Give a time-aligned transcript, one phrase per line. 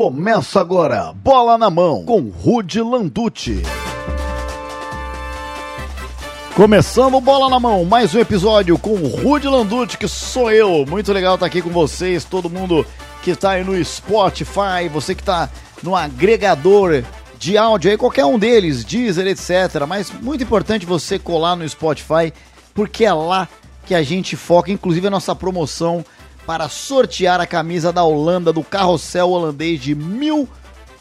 [0.00, 3.62] Começa agora, bola na mão, com Rude Landucci.
[6.56, 10.86] Começando bola na mão, mais um episódio com Rude Landucci, que sou eu.
[10.86, 12.86] Muito legal estar aqui com vocês, todo mundo
[13.22, 15.50] que está aí no Spotify, você que está
[15.82, 17.04] no agregador
[17.38, 19.84] de áudio aí, qualquer um deles, Deezer, etc.
[19.86, 22.32] Mas muito importante você colar no Spotify,
[22.72, 23.46] porque é lá
[23.84, 26.02] que a gente foca, inclusive a nossa promoção
[26.50, 30.48] para sortear a camisa da Holanda do carrossel holandês de mil,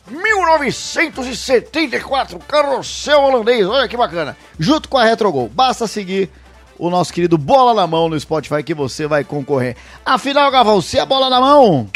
[0.07, 4.37] 1974, carrossel holandês, olha que bacana.
[4.59, 6.29] Junto com a Retrogol, basta seguir
[6.77, 9.75] o nosso querido Bola na Mão no Spotify que você vai concorrer.
[10.05, 11.89] Afinal, Gavão, se é bola na mão...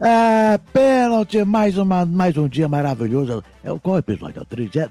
[0.00, 3.44] É, pênalti, mais, uma, mais um dia maravilhoso.
[3.62, 4.40] É, qual episódio?
[4.40, 4.90] É o trigésimo?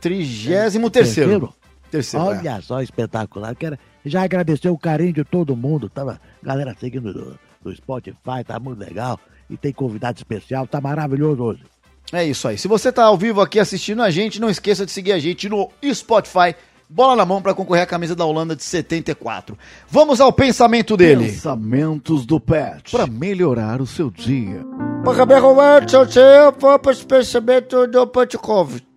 [0.00, 1.52] Trigésimo, terceiro.
[1.90, 2.24] terceiro.
[2.24, 2.60] Olha é.
[2.62, 3.54] só, espetacular.
[3.54, 5.88] Quero já agradecer o carinho de todo mundo.
[5.88, 9.18] Tava galera seguindo no, no Spotify, tá muito legal.
[9.48, 11.62] E tem convidado especial, tá maravilhoso hoje.
[12.12, 12.58] É isso aí.
[12.58, 15.48] Se você tá ao vivo aqui assistindo a gente, não esqueça de seguir a gente
[15.48, 16.54] no Spotify
[16.92, 19.56] bola na mão para concorrer à camisa da Holanda de 74.
[19.88, 21.26] Vamos ao pensamento dele.
[21.26, 24.62] Pensamentos do Pet para melhorar o seu dia.
[25.02, 28.91] Para melhorar o seu dia, vamos ao pensamento do Petkovic.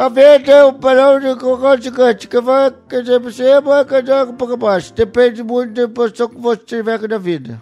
[0.00, 4.32] A vida é um balão de cocô gigante que vai cair para cima e cair
[4.32, 4.94] para baixo.
[4.94, 7.60] Depende muito da posição que você tiver na vida.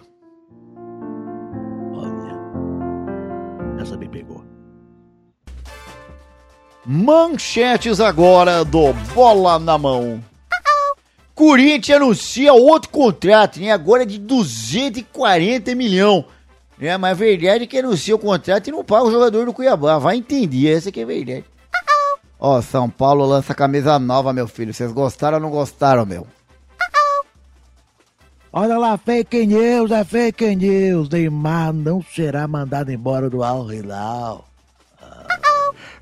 [6.85, 10.23] Manchetes agora do Bola na Mão.
[11.35, 13.73] Corinthians anuncia outro contrato, né?
[13.73, 16.23] Agora de 240 milhões.
[16.79, 19.51] É, mas a verdade é que anuncia o contrato e não paga o jogador do
[19.51, 19.97] Cuiabá.
[19.97, 21.58] Vai entender, essa que é a verdade.
[22.39, 24.73] Ó, São Paulo lança camisa nova, meu filho.
[24.73, 26.25] Vocês gostaram ou não gostaram, meu?
[28.51, 31.09] Olha lá, fake news, é fake news.
[31.09, 34.45] Neymar não será mandado embora do Al Hilal.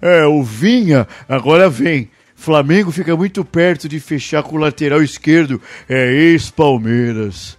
[0.01, 2.09] É, o Vinha agora vem.
[2.35, 5.59] Flamengo fica muito perto de fechar com o lateral esquerdo.
[5.89, 7.56] É ex-Palmeiras.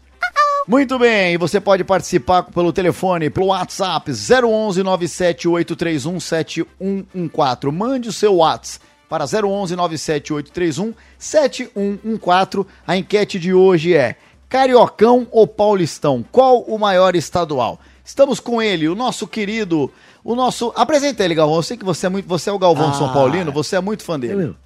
[0.69, 7.75] Muito bem, você pode participar pelo telefone, pelo WhatsApp 011 97831 7114.
[7.75, 12.69] Mande o seu WhatsApp para 011 97831 7114.
[12.87, 16.23] A enquete de hoje é: Cariocão ou Paulistão?
[16.31, 17.81] Qual o maior estadual?
[18.05, 19.91] Estamos com ele, o nosso querido
[20.23, 20.71] o nosso.
[20.77, 21.57] Apresenta ele, Galvão.
[21.57, 22.29] Eu sei que você é muito.
[22.29, 24.45] Você é o Galvão ah, São Paulino, você é muito fã dele.
[24.49, 24.57] Eu,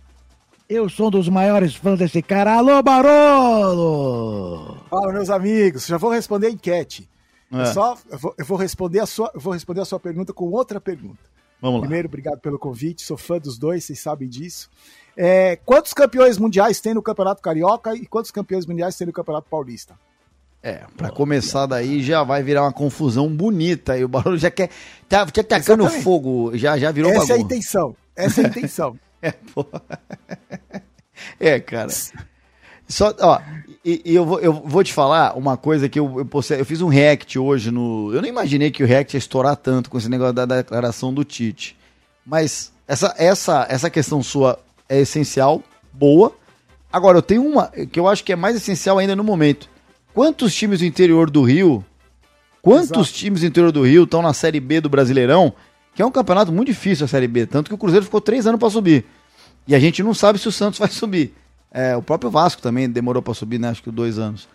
[0.68, 2.54] eu sou um dos maiores fãs desse cara.
[2.54, 4.76] Alô, Barolo!
[4.88, 5.86] Fala, meus amigos.
[5.86, 7.08] Já vou responder a enquete.
[7.52, 7.66] É.
[7.66, 10.80] Só, eu vou, eu vou, responder a sua, vou responder a sua pergunta com outra
[10.80, 11.20] pergunta.
[11.60, 11.86] Vamos lá.
[11.86, 13.02] Primeiro, obrigado pelo convite.
[13.02, 14.70] Sou fã dos dois, vocês sabem disso.
[15.16, 19.48] É, quantos campeões mundiais tem no Campeonato Carioca e quantos campeões mundiais tem no Campeonato
[19.50, 19.94] Paulista?
[20.62, 24.70] É, pra começar daí já vai virar uma confusão bonita e o barulho já quer.
[25.08, 27.96] Tá, tá tacando fogo, já, já virou Essa é a intenção.
[28.16, 28.98] Essa é a intenção.
[29.22, 29.64] é, pô.
[31.38, 31.88] É, cara.
[32.88, 33.40] Só, ó,
[33.84, 36.66] e, e, eu, vou, eu vou te falar uma coisa que eu, eu, postei, eu
[36.66, 38.12] fiz um react hoje no.
[38.12, 41.14] Eu nem imaginei que o react ia estourar tanto com esse negócio da, da declaração
[41.14, 41.76] do Tite.
[42.26, 45.62] Mas essa, essa, essa questão sua é essencial,
[45.92, 46.36] boa.
[46.92, 49.72] Agora, eu tenho uma que eu acho que é mais essencial ainda no momento
[50.14, 51.84] Quantos times do interior do Rio,
[52.60, 53.12] quantos Exato.
[53.12, 55.54] times do interior do Rio estão na Série B do Brasileirão,
[55.94, 58.46] que é um campeonato muito difícil a Série B, tanto que o Cruzeiro ficou três
[58.46, 59.04] anos para subir.
[59.66, 61.34] E a gente não sabe se o Santos vai subir.
[61.70, 63.70] É, o próprio Vasco também demorou para subir, né?
[63.70, 64.48] Acho que dois anos.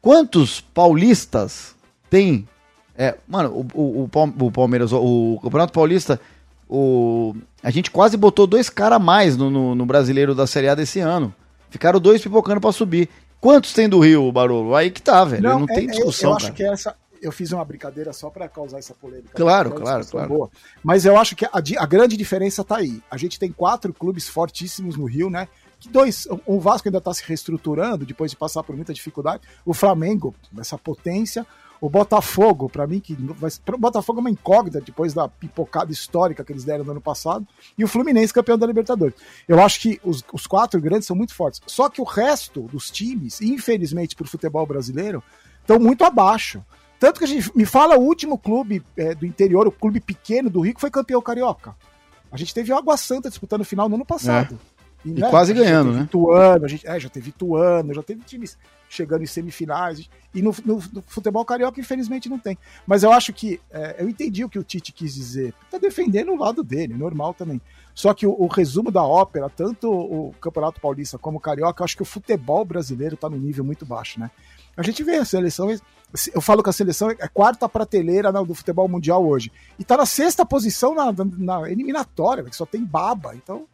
[0.00, 1.74] Quantos paulistas
[2.08, 2.48] tem?
[2.96, 6.20] É, mano, o, o, o, Palmeiras, o, Campeonato Paulista,
[6.68, 10.68] o, a gente quase botou dois caras a mais no, no, no, brasileiro da Série
[10.68, 11.34] A desse ano.
[11.70, 13.08] Ficaram dois pipocando para subir.
[13.40, 14.74] Quantos tem do Rio, Barolo?
[14.74, 15.42] Aí que tá, velho.
[15.42, 16.30] Não, não tem é, discussão.
[16.30, 16.56] Eu acho cara.
[16.56, 16.94] que essa.
[17.24, 19.32] Eu fiz uma brincadeira só para causar essa polêmica.
[19.34, 20.28] Claro, claro, claro.
[20.28, 20.50] Boa.
[20.82, 23.02] Mas eu acho que a, a, grande diferença tá aí.
[23.10, 25.48] A gente tem quatro clubes fortíssimos no Rio, né?
[25.80, 26.28] Que dois.
[26.44, 29.42] O Vasco ainda tá se reestruturando depois de passar por muita dificuldade.
[29.64, 31.46] O Flamengo, essa potência.
[31.80, 36.44] O Botafogo, para mim, que vai, o Botafogo é uma incógnita depois da pipocada histórica
[36.44, 39.14] que eles deram no ano passado, e o Fluminense campeão da Libertadores.
[39.46, 41.60] Eu acho que os, os quatro grandes são muito fortes.
[41.66, 45.22] Só que o resto dos times, infelizmente para o futebol brasileiro,
[45.60, 46.64] estão muito abaixo.
[46.98, 50.48] Tanto que a gente me fala o último clube é, do interior, o clube pequeno
[50.48, 51.74] do Rio, que foi campeão carioca.
[52.30, 54.58] A gente teve o Água Santa disputando o final no ano passado.
[54.70, 54.74] É.
[55.04, 56.02] E, né, quase ganhando, né?
[56.02, 58.56] Ituano, a gente, é, já teve Ituano, já teve times
[58.88, 60.08] chegando em semifinais.
[60.34, 62.56] E no, no, no futebol carioca, infelizmente, não tem.
[62.86, 63.60] Mas eu acho que.
[63.70, 65.52] É, eu entendi o que o Tite quis dizer.
[65.70, 67.60] Tá defendendo o lado dele, normal também.
[67.94, 71.84] Só que o, o, resumo da ópera, tanto o Campeonato Paulista como o Carioca, eu
[71.84, 74.30] acho que o futebol brasileiro tá num nível muito baixo, né?
[74.76, 75.80] A gente vê as seleções
[76.32, 79.50] Eu falo que a seleção é a quarta prateleira né, do futebol mundial hoje.
[79.78, 83.34] E tá na sexta posição na, na eliminatória, que só tem baba.
[83.34, 83.66] Então,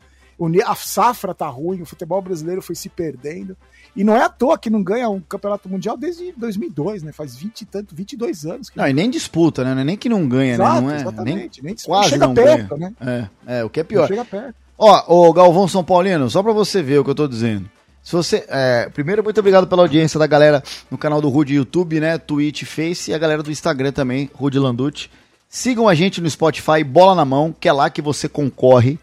[0.65, 3.57] a safra tá ruim, o futebol brasileiro foi se perdendo.
[3.95, 7.13] E não é à toa que não ganha um campeonato mundial desde 2002, né?
[7.13, 8.71] Faz 20 e tanto, 22 anos.
[8.75, 9.75] não, e nem disputa, né?
[9.75, 10.81] Não é nem que não ganha, Exato, né?
[10.81, 11.63] Não é, exatamente.
[11.63, 12.95] Nem, nem quase chega não perto, ganha.
[13.01, 13.31] né?
[13.47, 14.03] É, é, o que é pior.
[14.03, 14.55] Não chega perto.
[14.79, 17.69] Ó, o Galvão São Paulino, só pra você ver o que eu tô dizendo.
[18.03, 18.45] Se você.
[18.49, 22.19] É, primeiro, muito obrigado pela audiência da galera no canal do Rude YouTube, né?
[22.19, 25.11] Twitch, Face e a galera do Instagram também, Rude Landucci.
[25.49, 28.99] Sigam a gente no Spotify, bola na mão, que é lá que você concorre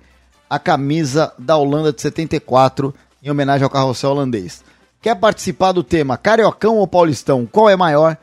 [0.49, 4.63] a camisa da Holanda de 74, em homenagem ao carrossel holandês.
[5.01, 7.45] Quer participar do tema Cariocão ou Paulistão?
[7.45, 8.17] Qual é maior?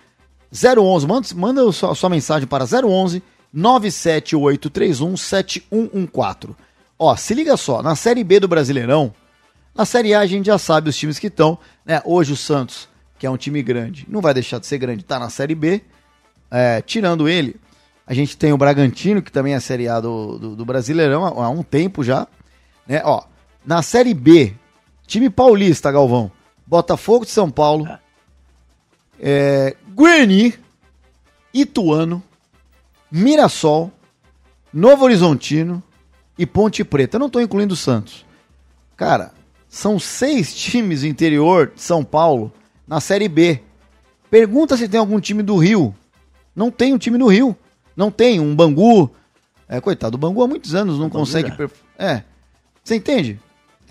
[0.53, 3.23] 011, manda, manda sua, sua mensagem para 011
[3.53, 6.55] 97831 7114.
[6.99, 9.13] Ó, se liga só, na Série B do Brasileirão,
[9.75, 12.01] na Série A a gente já sabe os times que estão, né?
[12.05, 12.89] Hoje o Santos,
[13.19, 15.83] que é um time grande, não vai deixar de ser grande, tá na Série B.
[16.51, 17.57] É, tirando ele,
[18.07, 21.25] a gente tem o Bragantino, que também é a Série A do, do, do Brasileirão
[21.25, 22.29] há, há, um tempo já.
[22.87, 23.03] Né?
[23.05, 23.25] Ó,
[23.65, 24.55] na Série B,
[25.07, 26.31] time paulista, Galvão,
[26.67, 27.89] Botafogo de São Paulo,
[29.19, 30.55] é, Guarani,
[31.53, 32.23] Ituano,
[33.11, 33.91] Mirassol,
[34.73, 35.83] Novo Horizontino
[36.39, 37.17] e Ponte Preta.
[37.17, 38.25] Eu não estou incluindo o Santos.
[38.97, 39.33] Cara,
[39.75, 42.53] são seis times do interior de São Paulo
[42.87, 43.61] na Série B.
[44.31, 45.93] Pergunta se tem algum time do Rio.
[46.55, 47.57] Não tem um time no Rio.
[47.97, 49.11] Não tem um Bangu.
[49.69, 51.53] É, coitado, o Bangu há muitos anos não consegue.
[51.99, 52.07] É.
[52.07, 52.25] é.
[52.85, 53.41] Você entende?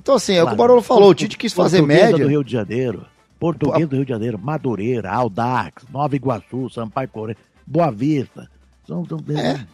[0.01, 1.09] Então, assim, é o que o Barolo falou.
[1.09, 2.17] O Tite quis fazer média.
[2.17, 3.05] do Rio de Janeiro.
[3.37, 4.39] Português do Rio de Janeiro.
[4.39, 7.37] Madureira, Aldax, Nova Iguaçu, Sampaio Correia,
[7.67, 8.49] Boa Vista.
[8.87, 9.19] São, são...
[9.35, 9.65] É.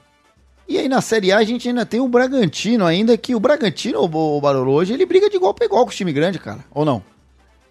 [0.70, 4.04] E aí na Série A a gente ainda tem o Bragantino ainda, que o Bragantino,
[4.04, 6.64] o Barolo, hoje, ele briga de igual para igual com o time grande, cara.
[6.70, 7.04] Ou não?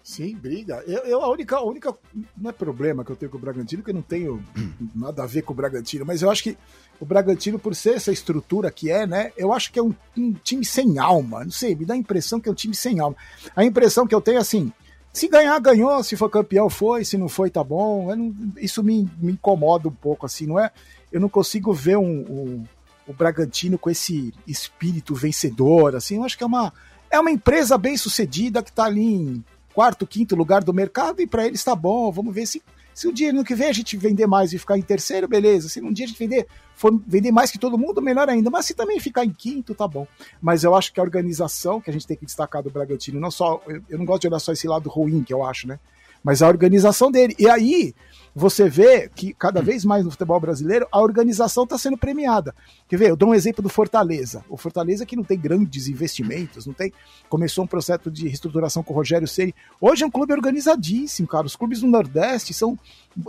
[0.03, 0.83] Sim, briga.
[0.85, 1.95] Eu, eu, a, única, a única.
[2.37, 4.43] Não é problema que eu tenho com o Bragantino, que eu não tenho
[4.93, 6.57] nada a ver com o Bragantino, mas eu acho que
[6.99, 9.31] o Bragantino, por ser essa estrutura que é, né?
[9.37, 11.45] Eu acho que é um, um time sem alma.
[11.45, 13.15] Não sei, me dá a impressão que é um time sem alma.
[13.55, 14.73] A impressão que eu tenho é assim.
[15.13, 16.03] Se ganhar, ganhou.
[16.03, 17.05] Se for campeão, foi.
[17.05, 18.13] Se não foi, tá bom.
[18.13, 20.69] Não, isso me, me incomoda um pouco, assim, não é?
[21.11, 22.65] Eu não consigo ver um, um
[23.09, 26.71] o Bragantino com esse espírito vencedor, assim, eu acho que é uma,
[27.09, 31.25] é uma empresa bem sucedida que está ali em quarto, quinto lugar do mercado e
[31.25, 32.61] para eles está bom, vamos ver se
[32.99, 35.69] se um dia no que vem a gente vender mais e ficar em terceiro, beleza.
[35.69, 36.45] Se um dia a gente vender,
[36.75, 38.49] for vender mais que todo mundo, melhor ainda.
[38.49, 40.05] Mas se também ficar em quinto, tá bom.
[40.41, 43.31] Mas eu acho que a organização que a gente tem que destacar do Bragantino, não
[43.31, 43.63] só.
[43.65, 45.79] Eu, eu não gosto de olhar só esse lado ruim que eu acho, né?
[46.21, 47.33] Mas a organização dele.
[47.39, 47.95] E aí,
[48.35, 52.53] você vê que cada vez mais no futebol brasileiro a organização está sendo premiada.
[52.87, 53.09] Quer ver?
[53.09, 54.43] Eu dou um exemplo do Fortaleza.
[54.49, 56.93] O Fortaleza que não tem grandes investimentos, não tem.
[57.27, 59.53] Começou um processo de reestruturação com o Rogério Ceni.
[59.79, 61.45] Hoje é um clube organizadíssimo, cara.
[61.45, 62.77] Os clubes do Nordeste são,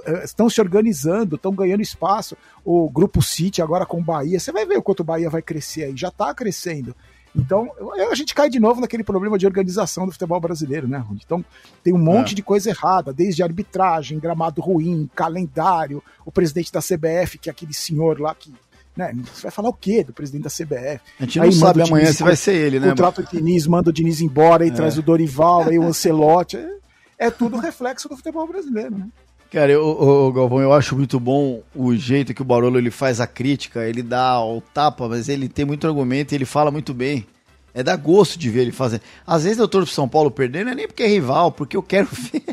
[0.04, 2.36] eh, estão se organizando, estão ganhando espaço.
[2.64, 4.38] O Grupo City agora com o Bahia.
[4.38, 5.96] Você vai ver o quanto o Bahia vai crescer aí.
[5.96, 6.94] Já está crescendo.
[7.34, 7.70] Então,
[8.10, 11.20] a gente cai de novo naquele problema de organização do futebol brasileiro, né, Rony?
[11.24, 11.44] Então,
[11.82, 12.34] tem um monte é.
[12.34, 17.74] de coisa errada, desde arbitragem, gramado ruim, calendário, o presidente da CBF, que é aquele
[17.74, 18.52] senhor lá que.
[18.96, 21.00] Né, você vai falar o quê do presidente da CBF?
[21.20, 22.88] A gente não aí sabe amanhã se vai ser ele, né?
[22.88, 24.72] Contrata o Diniz, manda o Diniz embora, aí é.
[24.72, 26.56] traz o Dorival, aí o Ancelotti.
[26.56, 29.08] É, é tudo reflexo do futebol brasileiro, né?
[29.50, 33.20] Cara, eu, eu, Galvão, eu acho muito bom o jeito que o Barolo ele faz
[33.20, 36.94] a crítica, ele dá o tapa, mas ele tem muito argumento e ele fala muito
[36.94, 37.26] bem.
[37.74, 39.00] É dar gosto de ver ele fazer.
[39.26, 41.76] Às vezes eu torço pro São Paulo perdendo, não é nem porque é rival, porque
[41.76, 42.44] eu quero ver.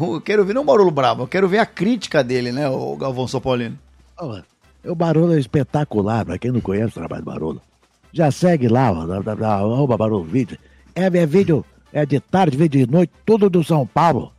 [0.00, 2.96] Eu quero ver não o Barolo bravo, eu quero ver a crítica dele, né, o
[2.96, 3.78] Galvão São Paulino.
[4.84, 7.62] O Barolo é espetacular, pra quem não conhece o trabalho do Barolo.
[8.12, 10.58] Já segue lá, arroba Barolo Vídeo.
[10.96, 14.32] É, é vídeo, é de tarde, vídeo de noite, tudo do São Paulo.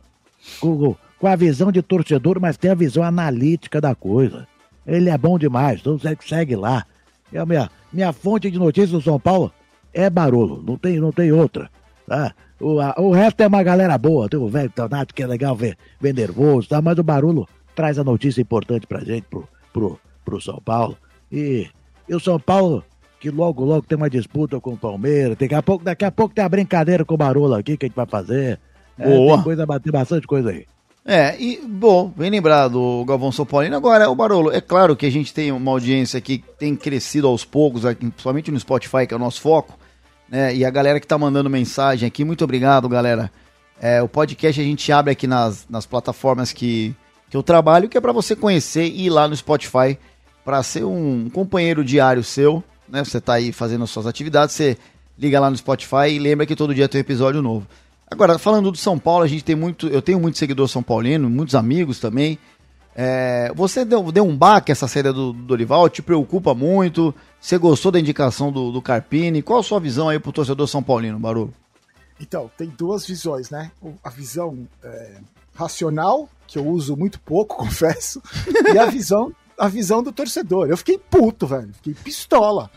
[0.60, 4.44] Com, com a visão de torcedor, mas tem a visão analítica da coisa.
[4.84, 6.84] Ele é bom demais, então segue, lá.
[7.32, 9.52] É a minha, minha fonte de notícias do São Paulo
[9.94, 11.70] é Barolo, não tem, não tem outra.
[12.08, 12.34] Tá?
[12.58, 15.54] O, a, o resto é uma galera boa, tem o velho Tonato que é legal
[15.54, 16.82] ver, ver nervoso, tá?
[16.82, 20.98] mas o Barolo traz a notícia importante pra gente, pro, pro, pro São Paulo.
[21.30, 21.68] E,
[22.08, 22.84] e o São Paulo,
[23.20, 26.34] que logo, logo tem uma disputa com o Palmeiras, daqui a pouco, daqui a pouco
[26.34, 28.58] tem a brincadeira com o Barolo aqui que a gente vai fazer.
[28.98, 29.36] É, Boa.
[29.36, 30.66] Tem, coisa, tem bastante coisa aí.
[31.04, 33.76] É, e, bom, bem lembrado Galvão São Paulino.
[33.76, 37.44] Agora, o Barolo, é claro que a gente tem uma audiência que tem crescido aos
[37.44, 39.76] poucos, aqui, principalmente no Spotify, que é o nosso foco,
[40.28, 40.54] né?
[40.54, 43.32] E a galera que tá mandando mensagem aqui, muito obrigado, galera.
[43.80, 46.94] É, o podcast a gente abre aqui nas, nas plataformas que,
[47.28, 49.98] que eu trabalho, que é para você conhecer e ir lá no Spotify
[50.44, 53.04] para ser um companheiro diário seu, né?
[53.04, 54.78] Você tá aí fazendo as suas atividades, você
[55.18, 57.66] liga lá no Spotify e lembra que todo dia tem um episódio novo.
[58.12, 59.88] Agora, falando do São Paulo, a gente tem muito.
[59.88, 62.38] Eu tenho muito seguidor São Paulino, muitos amigos também.
[62.94, 65.88] É, você deu, deu um baque essa saída do, do Dorival?
[65.88, 67.14] Te preocupa muito?
[67.40, 69.40] Você gostou da indicação do, do Carpini?
[69.40, 71.54] Qual a sua visão aí pro torcedor São Paulino, Barulho?
[72.20, 73.72] Então, tem duas visões, né?
[74.04, 75.16] A visão é,
[75.54, 78.22] racional, que eu uso muito pouco, confesso,
[78.74, 80.68] e a visão, a visão do torcedor.
[80.68, 81.72] Eu fiquei puto, velho.
[81.72, 82.70] Fiquei pistola.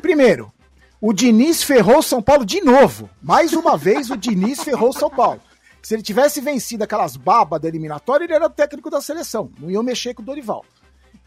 [0.00, 0.52] Primeiro,
[1.00, 3.10] o Diniz ferrou São Paulo de novo.
[3.22, 5.40] Mais uma vez, o Diniz ferrou São Paulo.
[5.82, 9.52] Se ele tivesse vencido aquelas babas da eliminatória, ele era o técnico da seleção.
[9.58, 10.64] Não ia mexer com o Dorival.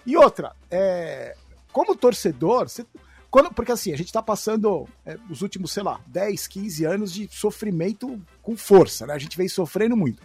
[0.06, 1.36] E outra, é,
[1.72, 2.86] como torcedor, você,
[3.30, 7.14] quando, porque assim, a gente tá passando é, os últimos, sei lá, 10, 15 anos
[7.14, 9.14] de sofrimento com força, né?
[9.14, 10.22] A gente vem sofrendo muito.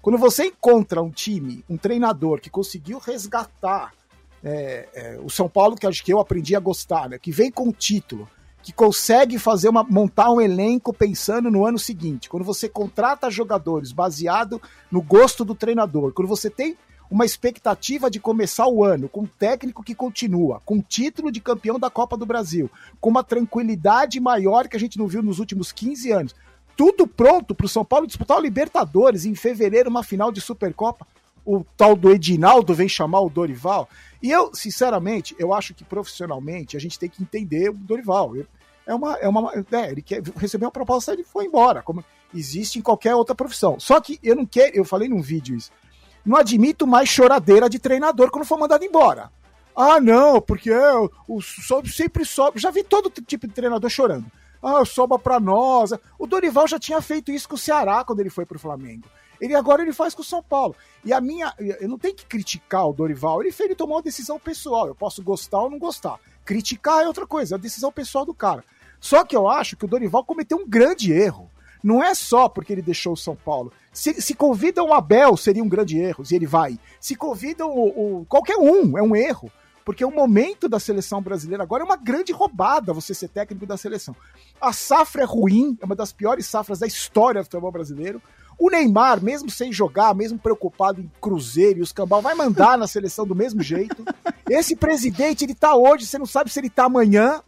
[0.00, 3.92] Quando você encontra um time, um treinador que conseguiu resgatar
[4.42, 7.18] é, é, o São Paulo, que acho que eu aprendi a gostar, né?
[7.18, 8.28] Que vem com o título,
[8.64, 12.30] que consegue fazer uma, montar um elenco pensando no ano seguinte.
[12.30, 16.74] Quando você contrata jogadores baseado no gosto do treinador, quando você tem
[17.10, 21.78] uma expectativa de começar o ano com um técnico que continua, com título de campeão
[21.78, 25.70] da Copa do Brasil, com uma tranquilidade maior que a gente não viu nos últimos
[25.70, 26.34] 15 anos.
[26.74, 31.06] Tudo pronto para o São Paulo disputar o Libertadores em fevereiro, uma final de Supercopa.
[31.44, 33.88] O tal do Edinaldo vem chamar o Dorival.
[34.22, 38.34] E eu, sinceramente, eu acho que profissionalmente a gente tem que entender o Dorival.
[38.86, 39.16] É uma.
[39.16, 43.14] É uma é, ele quer receber uma proposta ele foi embora, como existe em qualquer
[43.14, 43.78] outra profissão.
[43.78, 44.76] Só que eu não quero.
[44.76, 45.70] Eu falei num vídeo isso.
[46.24, 49.30] Não admito mais choradeira de treinador quando for mandado embora.
[49.76, 50.70] Ah, não, porque
[51.28, 52.60] o sobe sempre sobe.
[52.60, 54.26] Já vi todo tipo de treinador chorando.
[54.62, 55.92] Ah, soba pra nós.
[56.18, 59.06] O Dorival já tinha feito isso com o Ceará quando ele foi pro Flamengo.
[59.44, 60.74] Ele agora ele faz com o São Paulo.
[61.04, 63.42] E a minha, eu não tenho que criticar o Dorival.
[63.42, 64.86] Ele fez, ele tomou uma decisão pessoal.
[64.86, 66.18] Eu posso gostar ou não gostar.
[66.46, 68.64] Criticar é outra coisa, é a decisão pessoal do cara.
[68.98, 71.50] Só que eu acho que o Dorival cometeu um grande erro.
[71.82, 73.70] Não é só porque ele deixou o São Paulo.
[73.92, 76.78] Se, se convidam o Abel, seria um grande erro, e ele vai.
[76.98, 79.52] Se convidam o, o, qualquer um, é um erro.
[79.84, 83.76] Porque o momento da seleção brasileira agora é uma grande roubada você ser técnico da
[83.76, 84.16] seleção.
[84.58, 88.22] A safra é ruim, é uma das piores safras da história do futebol brasileiro.
[88.58, 92.86] O Neymar, mesmo sem jogar, mesmo preocupado em Cruzeiro e os cambal, vai mandar na
[92.86, 94.04] seleção do mesmo jeito.
[94.48, 97.42] Esse presidente, ele tá hoje, você não sabe se ele tá amanhã.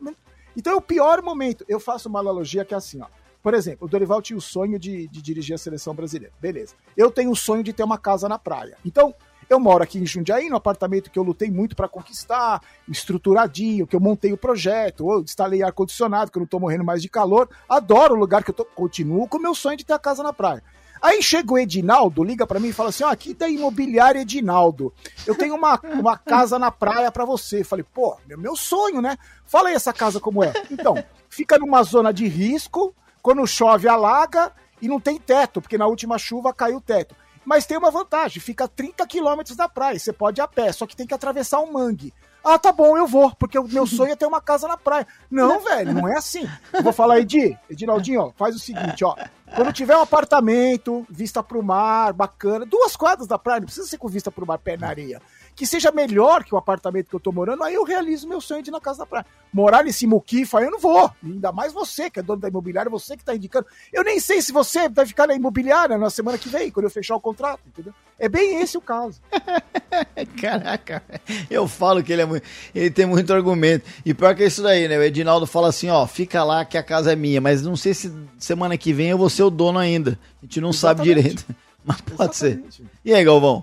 [0.56, 1.64] Então é o pior momento.
[1.68, 3.06] Eu faço uma analogia que é assim, ó.
[3.42, 6.34] Por exemplo, o Dorival tinha o sonho de, de dirigir a seleção brasileira.
[6.40, 6.74] Beleza.
[6.96, 8.76] Eu tenho o sonho de ter uma casa na praia.
[8.84, 9.14] Então,
[9.48, 13.94] eu moro aqui em Jundiaí, no apartamento que eu lutei muito para conquistar, estruturadinho, que
[13.94, 17.48] eu montei o projeto, eu instalei ar-condicionado, que eu não tô morrendo mais de calor.
[17.68, 20.24] Adoro o lugar que eu tô, continuo com o meu sonho de ter a casa
[20.24, 20.62] na praia.
[21.00, 24.92] Aí chega o Edinaldo, liga para mim e fala assim: ó, aqui da imobiliária Edinaldo.
[25.26, 27.62] Eu tenho uma, uma casa na praia para você.
[27.62, 29.18] Falei, pô, meu, meu sonho, né?
[29.44, 30.52] Fala aí essa casa como é.
[30.70, 30.94] Então,
[31.28, 36.18] fica numa zona de risco, quando chove, alaga e não tem teto, porque na última
[36.18, 37.14] chuva caiu o teto.
[37.44, 40.72] Mas tem uma vantagem, fica a 30 quilômetros da praia, você pode ir a pé,
[40.72, 42.12] só que tem que atravessar um mangue.
[42.48, 45.04] Ah, tá bom, eu vou, porque o meu sonho é ter uma casa na praia.
[45.28, 46.48] Não, velho, não é assim.
[46.72, 49.16] Eu vou falar, Edi, Edinaldinho, ó, faz o seguinte, ó.
[49.56, 53.98] Quando tiver um apartamento, vista pro mar, bacana, duas quadras da praia, não precisa ser
[53.98, 55.20] com vista pro mar, pé na areia
[55.56, 58.62] que seja melhor que o apartamento que eu tô morando, aí eu realizo meu sonho
[58.62, 59.24] de ir na casa da praia.
[59.50, 61.10] Morar nesse muquifa, aí eu não vou.
[61.24, 63.66] Ainda mais você, que é dono da imobiliária, você que tá indicando.
[63.90, 66.90] Eu nem sei se você vai ficar na imobiliária na semana que vem, quando eu
[66.90, 67.94] fechar o contrato, entendeu?
[68.18, 69.18] É bem esse o caso.
[70.38, 71.02] Caraca,
[71.50, 72.46] eu falo que ele é muito.
[72.74, 73.86] Ele tem muito argumento.
[74.04, 74.98] E pior que é isso daí, né?
[74.98, 77.94] O Edinaldo fala assim, ó, fica lá que a casa é minha, mas não sei
[77.94, 80.18] se semana que vem eu vou ser o dono ainda.
[80.42, 81.08] A gente não Exatamente.
[81.08, 81.46] sabe direito.
[81.86, 82.76] Mas pode Exatamente.
[82.78, 82.84] ser.
[83.04, 83.62] E aí, Galvão?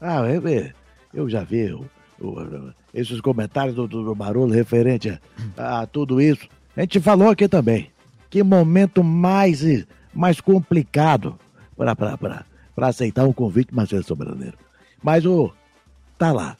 [0.00, 0.72] Ah, é, é
[1.12, 1.84] eu já vi o,
[2.20, 5.18] o, esses comentários do, do Barolo referente
[5.56, 6.48] a, a, tudo isso.
[6.76, 7.90] A gente falou aqui também.
[8.28, 9.62] Que momento mais,
[10.14, 11.38] mais complicado
[11.76, 14.54] para aceitar um convite para a seleção brasileira.
[15.02, 15.52] Mas o.
[16.16, 16.56] Tá lá.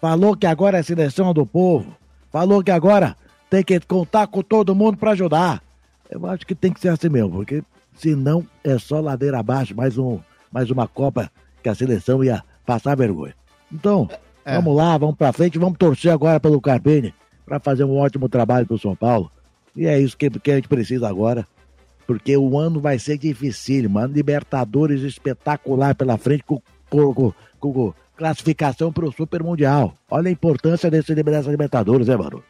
[0.00, 1.94] Falou que agora é seleção do povo.
[2.30, 3.16] Falou que agora
[3.50, 5.62] tem que contar com todo mundo para ajudar.
[6.10, 7.62] Eu acho que tem que ser assim mesmo, porque
[7.96, 11.30] senão é só ladeira abaixo, mais, um, mais uma Copa
[11.62, 13.34] que a seleção ia passar vergonha.
[13.74, 14.08] Então,
[14.44, 14.54] é.
[14.54, 17.12] vamos lá, vamos pra frente, vamos torcer agora pelo Carpini
[17.44, 19.30] para fazer um ótimo trabalho pro São Paulo.
[19.76, 21.46] E é isso que, que a gente precisa agora.
[22.06, 24.14] Porque o ano vai ser difícil, mano.
[24.14, 29.94] Libertadores espetacular pela frente com, com, com, com classificação para o Super Mundial.
[30.08, 32.42] Olha a importância desse dessa Libertadores, né, mano?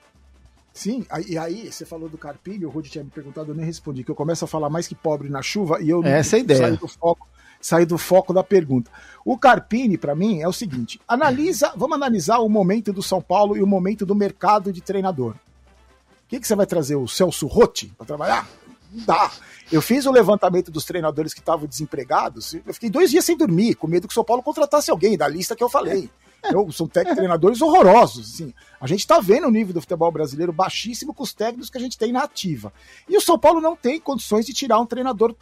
[0.72, 4.02] Sim, e aí você falou do Carpini, o Rudy tinha me perguntado, eu nem respondi,
[4.02, 6.42] que eu começo a falar mais que pobre na chuva e eu Essa é a
[6.42, 6.72] ideia.
[6.72, 7.28] do foco
[7.64, 8.90] sair do foco da pergunta.
[9.24, 13.56] O Carpini, para mim, é o seguinte: analisa, vamos analisar o momento do São Paulo
[13.56, 15.32] e o momento do mercado de treinador.
[15.32, 16.96] O que, que você vai trazer?
[16.96, 18.46] O Celso Rotti para trabalhar?
[18.92, 19.30] Não dá.
[19.72, 22.52] Eu fiz o levantamento dos treinadores que estavam desempregados.
[22.54, 25.26] Eu fiquei dois dias sem dormir, com medo que o São Paulo contratasse alguém da
[25.26, 26.10] lista que eu falei.
[26.52, 28.34] Eu, são treinadores horrorosos.
[28.34, 28.52] Assim.
[28.78, 31.80] A gente está vendo o nível do futebol brasileiro baixíssimo com os técnicos que a
[31.80, 32.70] gente tem na ativa.
[33.08, 35.34] E o São Paulo não tem condições de tirar um treinador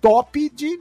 [0.00, 0.78] top de,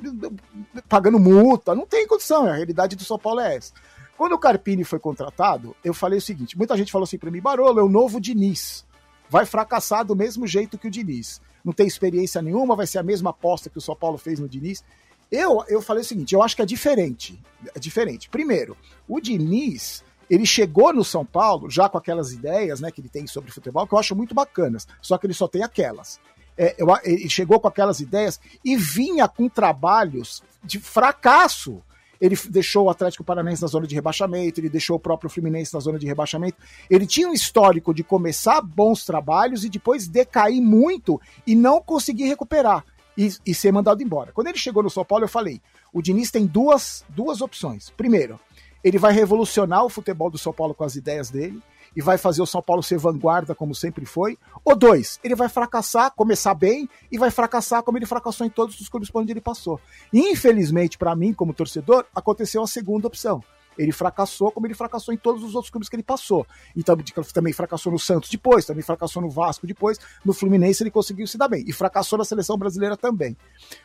[0.87, 1.75] pagando multa.
[1.75, 2.45] Não tem condição.
[2.45, 3.73] A realidade do São Paulo é essa.
[4.17, 7.41] Quando o Carpini foi contratado, eu falei o seguinte: muita gente falou assim para mim,
[7.41, 8.85] Barolo, é o novo Diniz.
[9.29, 11.41] Vai fracassar do mesmo jeito que o Diniz.
[11.63, 14.47] Não tem experiência nenhuma, vai ser a mesma aposta que o São Paulo fez no
[14.47, 14.83] Diniz.
[15.31, 17.41] Eu, eu falei o seguinte: eu acho que é diferente.
[17.73, 18.29] É diferente.
[18.29, 23.09] Primeiro, o Diniz, ele chegou no São Paulo já com aquelas ideias né, que ele
[23.09, 26.19] tem sobre futebol, que eu acho muito bacanas, só que ele só tem aquelas.
[26.57, 31.81] É, ele chegou com aquelas ideias e vinha com trabalhos de fracasso.
[32.19, 35.79] Ele deixou o Atlético Paranaense na zona de rebaixamento, ele deixou o próprio Fluminense na
[35.79, 36.57] zona de rebaixamento.
[36.89, 42.25] Ele tinha um histórico de começar bons trabalhos e depois decair muito e não conseguir
[42.25, 42.85] recuperar
[43.17, 44.31] e, e ser mandado embora.
[44.31, 45.61] Quando ele chegou no São Paulo, eu falei:
[45.93, 47.89] o Diniz tem duas, duas opções.
[47.89, 48.39] Primeiro,
[48.83, 51.61] ele vai revolucionar o futebol do São Paulo com as ideias dele
[51.95, 54.37] e vai fazer o São Paulo ser vanguarda como sempre foi.
[54.63, 58.79] Ou dois, ele vai fracassar, começar bem e vai fracassar como ele fracassou em todos
[58.79, 59.79] os clubes por onde ele passou.
[60.11, 63.43] E, infelizmente, para mim, como torcedor, aconteceu a segunda opção.
[63.77, 66.45] Ele fracassou como ele fracassou em todos os outros clubes que ele passou.
[66.75, 66.95] Então,
[67.33, 71.37] também fracassou no Santos depois, também fracassou no Vasco depois, no Fluminense ele conseguiu se
[71.37, 71.63] dar bem.
[71.67, 73.35] E fracassou na seleção brasileira também.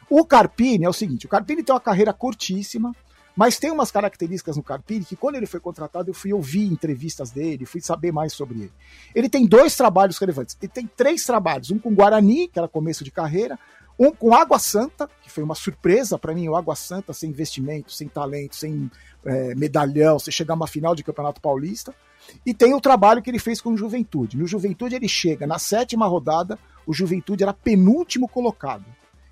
[0.09, 2.95] O Carpini é o seguinte: o Carpini tem uma carreira curtíssima,
[3.40, 7.30] mas tem umas características no Carpini que, quando ele foi contratado, eu fui ouvir entrevistas
[7.30, 8.73] dele, fui saber mais sobre ele.
[9.14, 10.59] Ele tem dois trabalhos relevantes.
[10.61, 13.59] Ele tem três trabalhos: um com Guarani, que era começo de carreira,
[13.99, 17.90] um com Água Santa, que foi uma surpresa para mim, o Água Santa sem investimento,
[17.94, 18.90] sem talento, sem
[19.25, 21.94] é, medalhão, você chegar a uma final de Campeonato Paulista.
[22.44, 24.37] E tem o trabalho que ele fez com o Juventude.
[24.37, 28.85] No Juventude ele chega na sétima rodada, o Juventude era penúltimo colocado.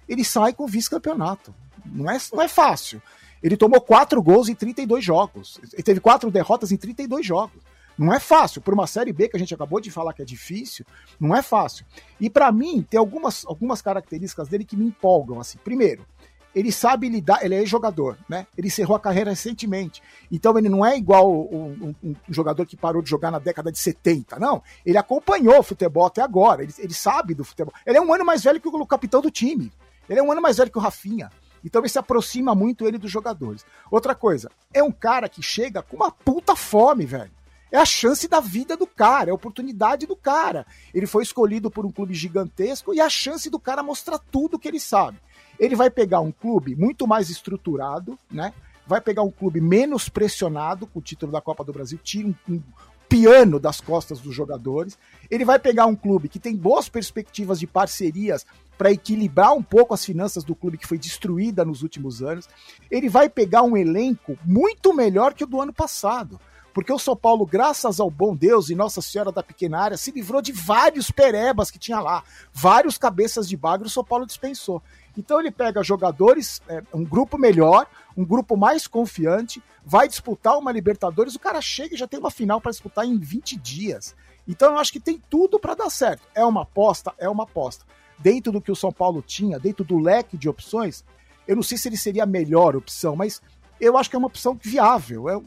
[0.08, 1.54] Ele sai com vice-campeonato.
[1.84, 3.02] Não é, não é fácil.
[3.42, 5.61] Ele tomou quatro gols em 32 jogos.
[5.73, 7.62] Ele teve quatro derrotas em 32 jogos.
[7.99, 8.61] Não é fácil.
[8.61, 10.87] Por uma Série B que a gente acabou de falar que é difícil,
[11.18, 11.85] não é fácil.
[12.20, 15.40] E para mim, tem algumas, algumas características dele que me empolgam.
[15.40, 15.59] assim.
[15.64, 16.07] Primeiro,
[16.55, 18.46] ele sabe lidar, ele é jogador, né?
[18.57, 20.03] Ele encerrou a carreira recentemente.
[20.31, 23.70] Então ele não é igual um, um, um, jogador que parou de jogar na década
[23.70, 24.62] de 70, não.
[24.85, 27.72] Ele acompanhou o futebol até agora, ele, ele sabe do futebol.
[27.85, 29.70] Ele é um ano mais velho que o capitão do time.
[30.09, 31.31] Ele é um ano mais velho que o Rafinha.
[31.64, 33.64] Então ele se aproxima muito ele dos jogadores.
[33.90, 37.31] Outra coisa, é um cara que chega com uma puta fome, velho.
[37.71, 40.66] É a chance da vida do cara, é a oportunidade do cara.
[40.94, 44.59] Ele foi escolhido por um clube gigantesco e é a chance do cara mostrar tudo
[44.59, 45.18] que ele sabe.
[45.59, 48.55] Ele vai pegar um clube muito mais estruturado, né?
[48.87, 52.35] Vai pegar um clube menos pressionado com o título da Copa do Brasil, tira um,
[52.49, 52.62] um
[53.07, 54.99] piano das costas dos jogadores.
[55.31, 58.47] Ele vai pegar um clube que tem boas perspectivas de parcerias
[58.78, 62.48] para equilibrar um pouco as finanças do clube que foi destruída nos últimos anos.
[62.88, 66.40] Ele vai pegar um elenco muito melhor que o do ano passado.
[66.72, 70.12] Porque o São Paulo, graças ao bom Deus e Nossa Senhora da Pequena Área, se
[70.12, 72.22] livrou de vários perebas que tinha lá.
[72.52, 74.80] Vários cabeças de bagre o São Paulo dispensou.
[75.16, 80.70] Então ele pega jogadores, é, um grupo melhor, um grupo mais confiante, vai disputar uma
[80.70, 84.14] Libertadores, o cara chega e já tem uma final para disputar em 20 dias.
[84.46, 86.22] Então eu acho que tem tudo para dar certo.
[86.32, 87.84] É uma aposta, é uma aposta.
[88.18, 91.04] Dentro do que o São Paulo tinha, dentro do leque de opções,
[91.46, 93.40] eu não sei se ele seria a melhor opção, mas
[93.81, 95.28] eu acho que é uma opção viável.
[95.28, 95.40] É,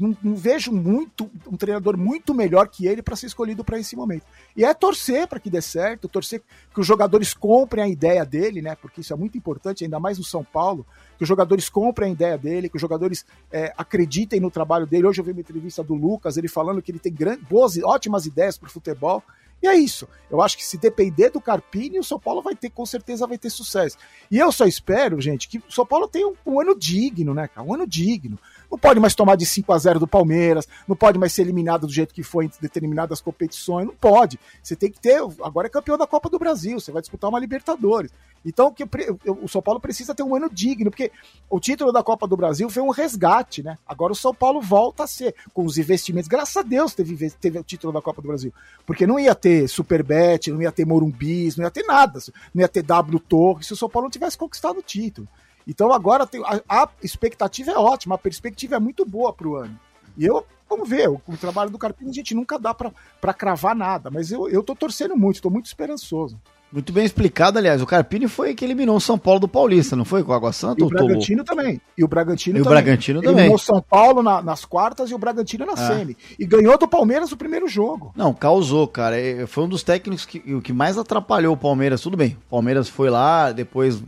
[0.00, 3.94] não, não, vejo muito um treinador muito melhor que ele para ser escolhido para esse
[3.94, 4.24] momento.
[4.56, 8.62] E é torcer para que dê certo, torcer que os jogadores comprem a ideia dele,
[8.62, 8.74] né?
[8.74, 10.86] Porque isso é muito importante, ainda mais no São Paulo,
[11.18, 15.06] que os jogadores comprem a ideia dele, que os jogadores é, acreditem no trabalho dele.
[15.06, 18.24] Hoje eu vi uma entrevista do Lucas, ele falando que ele tem grandes, boas, ótimas
[18.24, 19.22] ideias para o futebol.
[19.62, 20.08] E é isso.
[20.30, 23.36] Eu acho que se depender do Carpini, o São Paulo vai ter, com certeza, vai
[23.36, 23.98] ter sucesso.
[24.30, 27.46] E eu só espero, gente, que o São Paulo tenha um, um ano digno, né,
[27.46, 27.66] cara?
[27.66, 28.38] Um ano digno.
[28.70, 31.86] Não pode mais tomar de 5 a 0 do Palmeiras, não pode mais ser eliminado
[31.86, 34.38] do jeito que foi em determinadas competições, não pode.
[34.62, 37.40] Você tem que ter, agora é campeão da Copa do Brasil, você vai disputar uma
[37.40, 38.12] Libertadores.
[38.44, 38.84] Então que
[39.26, 41.10] o São Paulo precisa ter um ano digno, porque
[41.48, 43.76] o título da Copa do Brasil foi um resgate, né?
[43.86, 47.58] Agora o São Paulo volta a ser, com os investimentos, graças a Deus teve, teve
[47.58, 48.52] o título da Copa do Brasil,
[48.86, 52.18] porque não ia ter Superbet, não ia ter Morumbis, não ia ter nada,
[52.54, 55.28] não ia ter W Torres se o São Paulo não tivesse conquistado o título.
[55.66, 59.56] Então agora tem, a, a, expectativa é ótima, a perspectiva é muito boa para o
[59.56, 59.78] ano.
[60.16, 63.74] E eu, vamos ver, o, o trabalho do Carpini a gente nunca dá para cravar
[63.74, 66.38] nada, mas eu, eu tô torcendo muito, estou muito esperançoso.
[66.72, 67.82] Muito bem explicado, aliás.
[67.82, 70.22] O Carpini foi que eliminou o São Paulo do Paulista, não foi?
[70.22, 70.80] Com o Água Santa?
[70.80, 71.80] E o Bragantino também.
[71.98, 72.82] E o Bragantino e o também.
[72.82, 73.34] Bragantino também.
[73.38, 75.76] Eliminou São Paulo na, nas quartas e o Bragantino na é.
[75.76, 76.16] semi.
[76.38, 78.12] E ganhou do Palmeiras o primeiro jogo.
[78.14, 79.18] Não, causou, cara.
[79.18, 82.00] É, foi um dos técnicos que, o que mais atrapalhou o Palmeiras.
[82.00, 84.00] Tudo bem, o Palmeiras foi lá, depois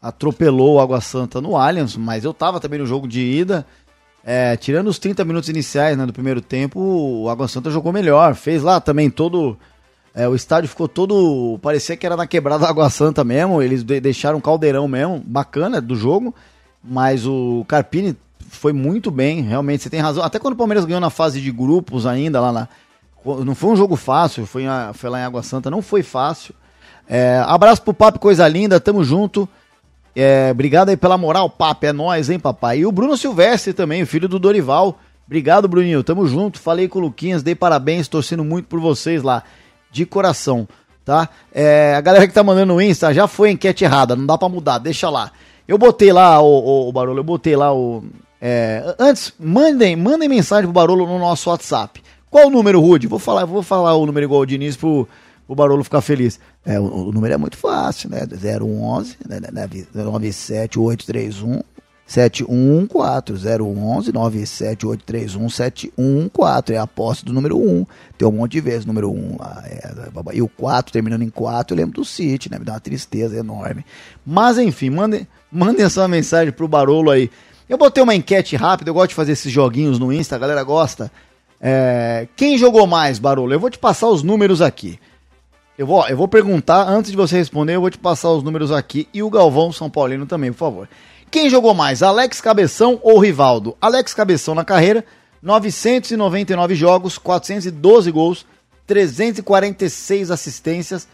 [0.00, 3.66] atropelou o Água Santa no Allianz, mas eu tava também no jogo de ida.
[4.22, 8.34] É, tirando os 30 minutos iniciais né, do primeiro tempo, o Água Santa jogou melhor.
[8.34, 9.56] Fez lá também todo
[10.14, 11.58] é, o estádio ficou todo.
[11.62, 13.62] Parecia que era na quebrada da Água Santa mesmo.
[13.62, 16.34] Eles de, deixaram um caldeirão mesmo, bacana do jogo.
[16.82, 18.16] Mas o Carpini
[18.48, 19.82] foi muito bem, realmente.
[19.82, 20.24] Você tem razão.
[20.24, 22.68] Até quando o Palmeiras ganhou na fase de grupos ainda, lá na.
[23.44, 26.54] Não foi um jogo fácil, foi, foi lá em Água Santa, não foi fácil.
[27.06, 29.46] É, abraço pro Papo, coisa linda, tamo junto.
[30.14, 32.80] É, obrigado aí pela moral, Papo, é nóis, hein, papai.
[32.80, 34.98] E o Bruno Silvestre também, o filho do Dorival.
[35.26, 36.58] Obrigado, Bruninho, tamo junto.
[36.58, 39.44] Falei com o Luquinhas, dei parabéns, torcendo muito por vocês lá
[39.90, 40.68] de coração,
[41.04, 41.28] tá?
[41.52, 44.48] É, a galera que tá mandando no Insta já foi enquete errada, não dá para
[44.48, 45.30] mudar, deixa lá.
[45.66, 48.02] Eu botei lá, o, o, o Barolo, eu botei lá o.
[48.42, 52.02] É, antes, mandem, mandem mensagem pro Barolo no nosso WhatsApp.
[52.28, 53.06] Qual o número, Rude?
[53.06, 55.08] Vou falar, vou falar o número igual o Diniz pro,
[55.50, 56.38] pro Barolo ficar feliz.
[56.64, 58.20] É, o, o número é muito fácil, né?
[58.20, 59.40] 011 né?
[59.92, 61.62] 97831
[62.06, 67.84] 714 011 97831 714 é a posse do número 1.
[68.16, 69.62] Tem um monte de vezes número 1 lá.
[69.66, 69.90] É,
[70.34, 72.56] e o 4 terminando em 4, eu lembro do City, né?
[72.56, 73.84] Me dá uma tristeza enorme.
[74.24, 77.28] Mas enfim, mandem, mandem essa mensagem pro Barolo aí.
[77.68, 80.62] Eu botei uma enquete rápida, eu gosto de fazer esses joguinhos no Insta, a galera
[80.62, 81.10] gosta.
[81.60, 83.52] É, quem jogou mais, Barolo?
[83.52, 84.98] Eu vou te passar os números aqui.
[85.80, 88.70] Eu vou, eu vou perguntar, antes de você responder, eu vou te passar os números
[88.70, 89.08] aqui.
[89.14, 90.88] E o Galvão São Paulino também, por favor.
[91.30, 93.74] Quem jogou mais, Alex Cabeção ou Rivaldo?
[93.80, 95.02] Alex Cabeção na carreira,
[95.42, 98.46] 999 jogos, 412 gols,
[98.86, 101.08] 346 assistências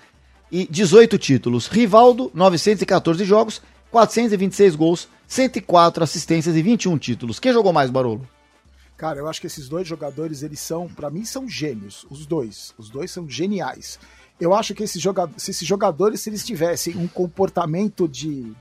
[0.51, 1.69] e 18 títulos.
[1.69, 7.39] Rivaldo, 914 jogos, 426 gols, 104 assistências e 21 títulos.
[7.39, 8.29] Quem jogou mais, Barolo?
[8.97, 12.05] Cara, eu acho que esses dois jogadores, eles são, para mim, são gênios.
[12.11, 12.75] Os dois.
[12.77, 14.01] Os dois são geniais.
[14.41, 18.55] Eu acho que esses jogadores, se esses jogadores, se eles tivessem um comportamento de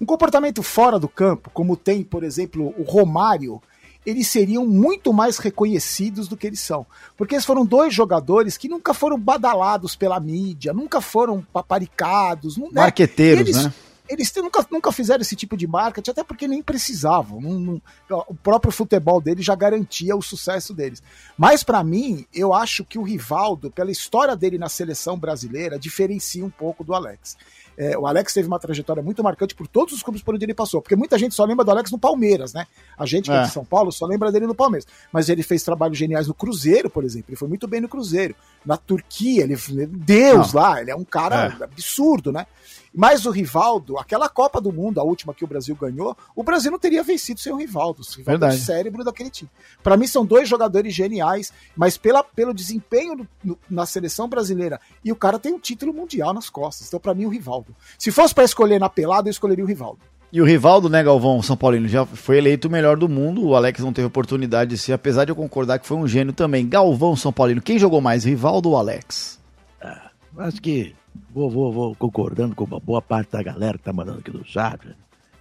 [0.00, 3.60] um comportamento fora do campo, como tem, por exemplo, o Romário,
[4.06, 6.86] eles seriam muito mais reconhecidos do que eles são.
[7.16, 12.56] Porque eles foram dois jogadores que nunca foram badalados pela mídia, nunca foram paparicados.
[12.56, 12.82] Não, né?
[12.82, 13.74] Marqueteiros, eles, né?
[14.08, 17.40] Eles nunca, nunca fizeram esse tipo de marketing, até porque nem precisavam.
[17.40, 21.02] Não, não, o próprio futebol deles já garantia o sucesso deles.
[21.36, 26.44] Mas, para mim, eu acho que o Rivaldo, pela história dele na seleção brasileira, diferencia
[26.44, 27.36] um pouco do Alex.
[27.76, 30.52] É, o Alex teve uma trajetória muito marcante por todos os clubes por onde ele
[30.52, 32.66] passou, porque muita gente só lembra do Alex no Palmeiras, né?
[32.98, 34.84] A gente que é, é de São Paulo só lembra dele no Palmeiras.
[35.12, 37.26] Mas ele fez trabalhos geniais no Cruzeiro, por exemplo.
[37.28, 38.34] Ele foi muito bem no Cruzeiro.
[38.66, 40.60] Na Turquia, ele Deus Não.
[40.60, 41.64] lá, ele é um cara é.
[41.64, 42.46] absurdo, né?
[42.94, 46.70] Mas o Rivaldo, aquela Copa do Mundo, a última que o Brasil ganhou, o Brasil
[46.70, 48.02] não teria vencido sem o Rivaldo.
[48.02, 49.50] O Rivaldo é o cérebro daquele time.
[49.82, 54.80] Para mim, são dois jogadores geniais, mas pela, pelo desempenho no, no, na seleção brasileira,
[55.04, 56.88] e o cara tem um título mundial nas costas.
[56.88, 57.74] Então, para mim, o Rivaldo.
[57.98, 60.00] Se fosse para escolher na pelada, eu escolheria o Rivaldo.
[60.30, 63.46] E o Rivaldo, né, Galvão, São Paulino, já foi eleito o melhor do mundo.
[63.46, 66.34] O Alex não teve oportunidade de ser, apesar de eu concordar que foi um gênio
[66.34, 66.68] também.
[66.68, 69.38] Galvão, São Paulino, quem jogou mais, Rivaldo ou Alex?
[69.80, 70.94] Ah, acho que
[71.30, 74.44] vou, vou, vou concordando com uma boa parte da galera que tá mandando aqui no
[74.44, 74.80] chat.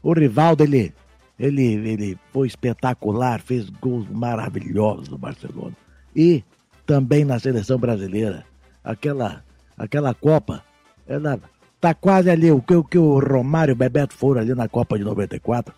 [0.02, 0.94] O Rivaldo, ele,
[1.40, 5.76] ele, ele foi espetacular, fez gols maravilhosos no Barcelona.
[6.16, 6.44] E
[6.86, 8.46] também na seleção brasileira.
[8.84, 9.44] Aquela,
[9.78, 10.64] aquela Copa,
[11.06, 11.40] ela
[11.80, 14.68] tá quase ali, o que, o que o Romário e o Bebeto foram ali na
[14.68, 15.74] Copa de 94.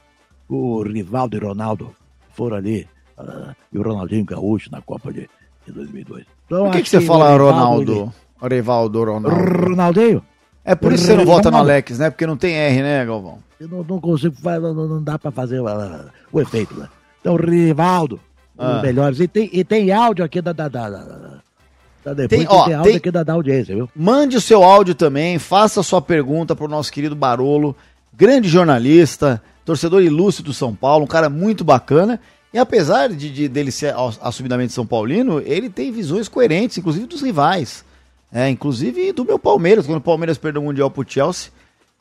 [0.48, 1.96] O Rivaldo e Ronaldo
[2.32, 2.88] foram ali.
[3.18, 5.30] Uh, e o Ronaldinho Gaúcho na Copa de,
[5.66, 6.26] de 2002.
[6.46, 7.92] Então, Por que, que você fala Ronaldo?
[7.92, 9.30] Ele, Rivaldo Ronaldo.
[9.30, 10.24] Ronaldinho?
[10.64, 12.10] É por isso que você não vota no Alex, né?
[12.10, 13.40] Porque não tem R, né, Galvão?
[13.60, 16.88] Eu não, não consigo, não, não dá pra fazer uh, o efeito, né?
[17.20, 18.20] Então, Rivaldo,
[18.58, 18.78] ah.
[18.78, 19.20] os melhores.
[19.20, 22.92] E tem, e tem áudio aqui da, da, da, da depois tem, ó, tem áudio
[22.92, 22.98] tem...
[22.98, 23.90] aqui da, da audiência, viu?
[23.96, 27.76] Mande o seu áudio também, faça a sua pergunta pro nosso querido Barolo,
[28.16, 32.20] grande jornalista, torcedor ilustre do São Paulo, um cara muito bacana.
[32.54, 37.22] E apesar de, de dele ser assumidamente São Paulino, ele tem visões coerentes, inclusive dos
[37.22, 37.86] rivais.
[38.32, 41.52] É, inclusive do meu Palmeiras, quando o Palmeiras perdeu o Mundial pro Chelsea,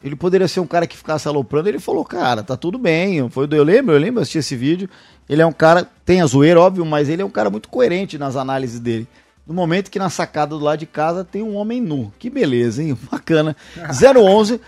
[0.02, 3.28] ele poderia ser um cara que ficasse aloprando, ele falou, cara, tá tudo bem.
[3.30, 4.88] Foi, eu lembro, eu lembro, assisti esse vídeo.
[5.28, 8.16] Ele é um cara, tem a zoeira, óbvio, mas ele é um cara muito coerente
[8.16, 9.08] nas análises dele
[9.48, 12.12] no momento que na sacada do lado de casa tem um homem nu.
[12.18, 12.96] Que beleza, hein?
[13.10, 13.56] Bacana.
[13.88, 14.60] 011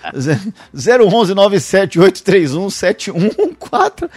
[0.72, 4.10] 011 97831 714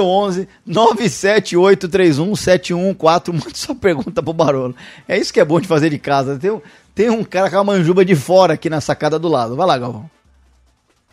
[0.00, 4.74] 011 97831 714 Mande sua pergunta pro Barolo.
[5.06, 6.36] É isso que é bom de fazer de casa.
[6.36, 6.60] Tem,
[6.92, 9.54] tem um cara com a manjuba de fora aqui na sacada do lado.
[9.54, 10.10] Vai lá, Galvão.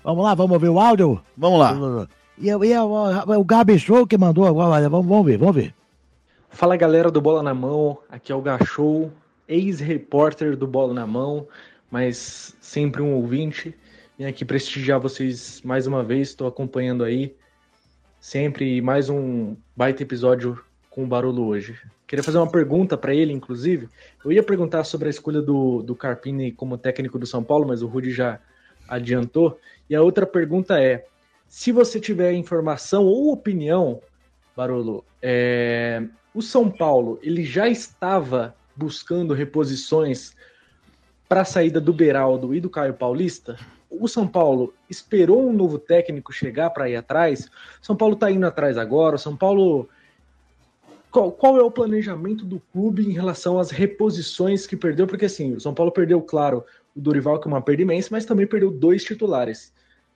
[0.03, 1.21] Vamos lá, vamos ouvir o áudio?
[1.37, 2.07] Vamos lá.
[2.35, 5.75] E, e, e o, o Gabi Show que mandou agora, vamos, vamos ver, vamos ver.
[6.53, 9.11] Fala galera do Bola na Mão, aqui é o Gachou,
[9.47, 11.47] ex-repórter do Bola na Mão,
[11.89, 13.73] mas sempre um ouvinte.
[14.19, 17.35] Vim aqui prestigiar vocês mais uma vez, estou acompanhando aí.
[18.19, 21.79] Sempre mais um baita episódio com o Barolo hoje.
[22.05, 23.87] Queria fazer uma pergunta para ele, inclusive.
[24.23, 27.81] Eu ia perguntar sobre a escolha do, do Carpini como técnico do São Paulo, mas
[27.81, 28.39] o Rudy já
[28.87, 29.57] adiantou.
[29.89, 31.07] E a outra pergunta é:
[31.47, 34.01] se você tiver informação ou opinião,
[34.55, 36.03] Barolo, é,
[36.33, 40.35] o São Paulo ele já estava buscando reposições
[41.27, 43.57] para a saída do Beraldo e do Caio Paulista?
[43.89, 47.49] O São Paulo esperou um novo técnico chegar para ir atrás?
[47.81, 49.17] São Paulo está indo atrás agora?
[49.17, 49.89] São Paulo.
[51.11, 55.05] Qual, qual, é o planejamento do clube em relação às reposições que perdeu?
[55.05, 56.63] Porque assim, o São Paulo perdeu, claro,
[56.95, 59.73] o Dorival, que é uma perda imensa, mas também perdeu dois titulares.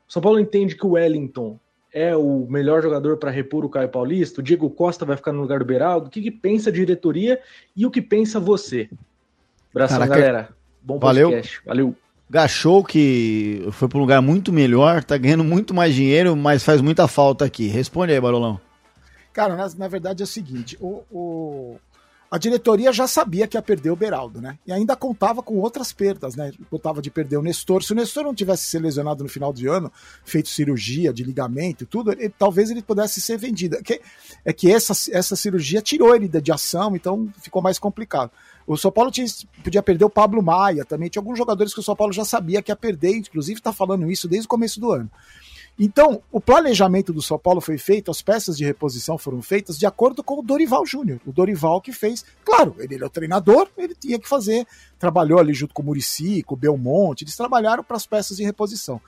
[0.07, 1.59] O São Paulo entende que o Wellington
[1.95, 4.41] é o melhor jogador para repor o Caio Paulista?
[4.41, 6.07] O Diego Costa vai ficar no lugar do Beraldo?
[6.07, 7.39] O que, que pensa a diretoria
[7.73, 8.89] e o que pensa você?
[9.71, 10.49] Abração, Caraca, galera.
[10.83, 11.61] Bom podcast.
[11.65, 11.85] Valeu.
[11.85, 11.95] Valeu.
[12.29, 16.81] Gachou que foi para um lugar muito melhor, tá ganhando muito mais dinheiro, mas faz
[16.81, 17.67] muita falta aqui.
[17.67, 18.59] Responde aí, Barolão.
[19.31, 21.77] Cara, na, na verdade é o seguinte: o, o,
[22.35, 24.59] a diretoria já sabia que ia perder o Beraldo, né?
[24.67, 26.51] E ainda contava com outras perdas, né?
[26.69, 27.81] Contava de perder o Nestor.
[27.81, 29.89] Se o Nestor não tivesse se lesionado no final de ano,
[30.25, 33.81] feito cirurgia de ligamento e tudo, ele, talvez ele pudesse ser vendido.
[33.81, 34.01] Que,
[34.43, 38.31] é que essa, essa cirurgia tirou ele de ação, então ficou mais complicado.
[38.67, 39.27] O São Paulo tinha,
[39.63, 41.07] podia perder o Pablo Maia também.
[41.07, 44.11] Tinha alguns jogadores que o São Paulo já sabia que ia perder, inclusive está falando
[44.11, 45.09] isso desde o começo do ano.
[45.77, 49.85] Então, o planejamento do São Paulo foi feito, as peças de reposição foram feitas de
[49.85, 51.19] acordo com o Dorival Júnior.
[51.25, 54.65] O Dorival que fez, claro, ele, ele é o treinador, ele tinha que fazer,
[54.97, 58.43] trabalhou ali junto com o Murici, com o Belmonte, eles trabalharam para as peças de
[58.43, 59.01] reposição.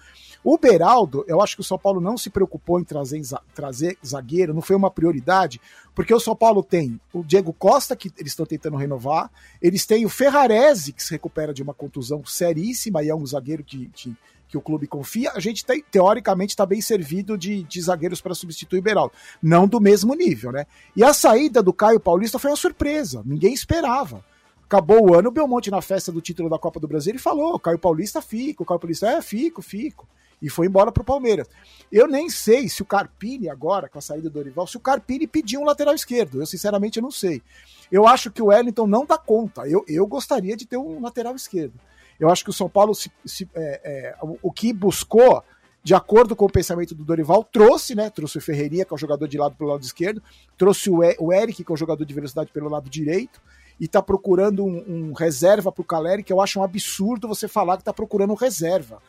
[0.44, 3.22] O Beraldo, eu acho que o São Paulo não se preocupou em trazer,
[3.56, 5.62] trazer zagueiro, não foi uma prioridade,
[5.96, 10.06] porque o São Paulo tem o Diego Costa, que eles estão tentando renovar, eles têm
[10.06, 14.16] o Ferrarese, que se recupera de uma contusão seríssima e é um zagueiro que, que
[14.48, 18.34] que o clube confia, a gente tem, teoricamente está bem servido de, de zagueiros para
[18.34, 19.14] substituir o Beraldo.
[19.42, 20.66] Não do mesmo nível, né?
[20.96, 24.24] E a saída do Caio Paulista foi uma surpresa, ninguém esperava.
[24.64, 27.60] Acabou o ano, o Belmonte na festa do título da Copa do Brasil, ele falou:
[27.60, 30.08] Caio Paulista fica, o Caio Paulista é, fico, fico.
[30.42, 31.48] E foi embora para o Palmeiras.
[31.92, 35.26] Eu nem sei se o Carpini, agora, com a saída do Dorival, se o Carpini
[35.26, 36.40] pediu um lateral esquerdo.
[36.40, 37.42] Eu, sinceramente, não sei.
[37.92, 39.68] Eu acho que o Wellington não dá conta.
[39.68, 41.74] Eu, eu gostaria de ter um lateral esquerdo.
[42.20, 45.44] Eu acho que o São Paulo, se, se, é, é, o, o, que buscou,
[45.84, 48.10] de acordo com o pensamento do Dorival, trouxe, né?
[48.10, 50.22] Trouxe o Ferreirinha, que é o jogador de lado pelo lado esquerdo,
[50.58, 53.42] trouxe o, e, o Eric, que é o jogador de velocidade pelo lado direito,
[53.80, 57.48] e está procurando um, um reserva para o Caleri, que eu acho um absurdo você
[57.48, 59.02] falar que está procurando um reserva.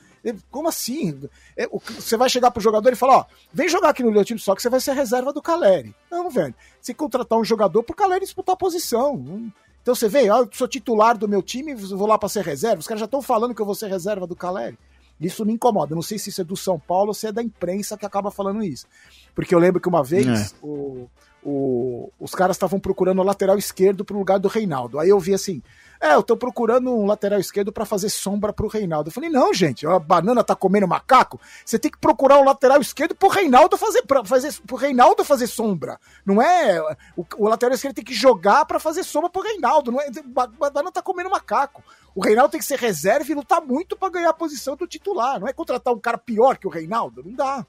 [0.51, 1.19] Como assim?
[1.57, 4.55] É, você vai chegar pro jogador e falar, ó, vem jogar aqui no meu só
[4.55, 5.95] que você vai ser reserva do Caleri.
[6.11, 6.55] Não, velho.
[6.81, 9.51] Você contratar um jogador pro Caleri disputar a posição.
[9.89, 12.79] Então você vê, eu sou titular do meu time, vou lá para ser reserva.
[12.79, 14.79] Os caras já estão falando que eu vou ser reserva do Caleri.
[15.19, 15.95] Isso me incomoda.
[15.95, 18.31] Não sei se isso é do São Paulo ou se é da imprensa que acaba
[18.31, 18.87] falando isso.
[19.35, 20.57] Porque eu lembro que uma vez é.
[20.63, 21.09] o,
[21.43, 24.99] o, os caras estavam procurando o lateral esquerdo pro lugar do Reinaldo.
[24.99, 25.63] Aí eu vi assim:
[26.01, 29.09] é, eu tô procurando um lateral esquerdo para fazer sombra pro Reinaldo.
[29.09, 31.41] Eu falei, não, gente, a banana tá comendo macaco.
[31.65, 35.49] Você tem que procurar um lateral esquerdo pro Reinaldo fazer, pra fazer, pro Reinaldo fazer
[35.49, 35.99] sombra.
[36.25, 36.81] Não é.
[37.17, 39.91] O, o lateral esquerdo tem que jogar para fazer sombra pro Reinaldo.
[39.91, 41.83] Não é, a banana tá comendo macaco.
[42.15, 45.41] O Reinaldo tem que ser reserva e lutar muito para ganhar a posição do titular.
[45.41, 47.23] Não é contratar um cara pior que o Reinaldo.
[47.25, 47.67] Não dá.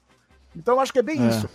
[0.54, 1.28] Então eu acho que é bem é.
[1.28, 1.48] isso.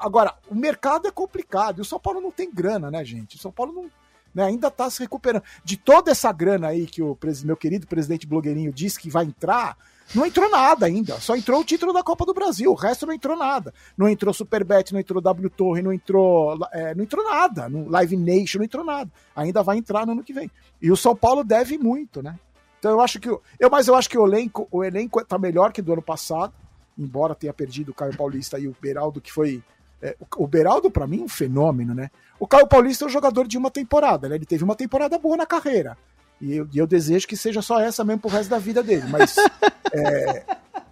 [0.00, 1.78] Agora, o mercado é complicado.
[1.78, 3.36] E o São Paulo não tem grana, né, gente?
[3.36, 3.90] O São Paulo não
[4.34, 5.42] né, ainda está se recuperando.
[5.64, 9.76] De toda essa grana aí que o meu querido presidente blogueirinho disse que vai entrar,
[10.14, 11.20] não entrou nada ainda.
[11.20, 12.70] Só entrou o título da Copa do Brasil.
[12.70, 13.72] O resto não entrou nada.
[13.96, 17.68] Não entrou Superbet, não entrou W Torre, não entrou, é, não entrou nada.
[17.68, 19.10] No Live Nation não entrou nada.
[19.36, 20.50] Ainda vai entrar no ano que vem.
[20.82, 22.38] E o São Paulo deve muito, né?
[22.78, 23.40] Então eu acho que eu,
[23.70, 26.54] mas eu acho que o elenco, o elenco tá melhor que do ano passado,
[26.98, 29.62] embora tenha perdido o Caio Paulista e o Beraldo que foi
[30.02, 32.10] é, o Beraldo, para mim, é um fenômeno, né?
[32.38, 34.36] O Caio Paulista é um jogador de uma temporada, né?
[34.36, 35.96] Ele teve uma temporada boa na carreira.
[36.40, 39.04] E eu, e eu desejo que seja só essa mesmo pro resto da vida dele.
[39.10, 39.36] Mas
[39.92, 40.44] é,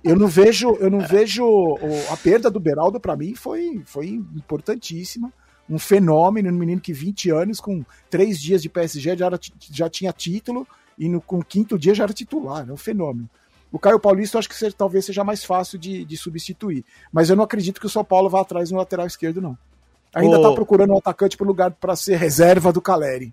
[0.05, 1.79] eu não vejo, eu não vejo
[2.11, 5.33] a perda do Beraldo para mim foi, foi importantíssima.
[5.69, 9.39] Um fenômeno, um menino que 20 anos, com três dias de PSG já, era,
[9.71, 10.67] já tinha título
[10.99, 13.29] e no, com o quinto dia já era titular, é um fenômeno.
[13.71, 16.85] O Caio Paulista eu acho que seja, talvez seja mais fácil de, de, substituir.
[17.13, 19.57] Mas eu não acredito que o São Paulo vá atrás no lateral esquerdo, não.
[20.15, 23.33] Ainda está procurando um atacante para lugar para ser reserva do Caleri.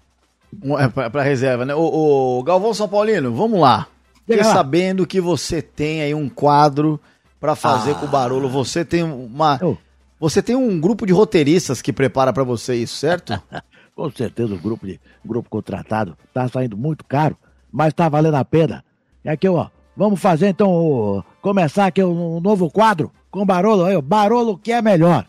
[0.62, 1.74] Um, é, pra reserva, né?
[1.74, 3.88] O, o Galvão São Paulino, vamos lá.
[4.26, 7.00] Fiquei sabendo que você tem aí um quadro
[7.40, 8.50] pra fazer com o Barolo.
[8.50, 9.58] Você tem uma.
[9.62, 9.78] Eu.
[10.20, 13.40] Você tem um grupo de roteiristas que prepara pra você isso, certo?
[13.96, 17.38] Com certeza o grupo, de, o grupo contratado tá saindo muito caro,
[17.72, 18.84] mas tá valendo a pena.
[19.24, 23.46] E aqui, ó, vamos fazer então, o- começar aqui um, um novo quadro com o
[23.46, 23.86] Barolo.
[23.86, 25.26] Aí, ó, Barolo que é melhor.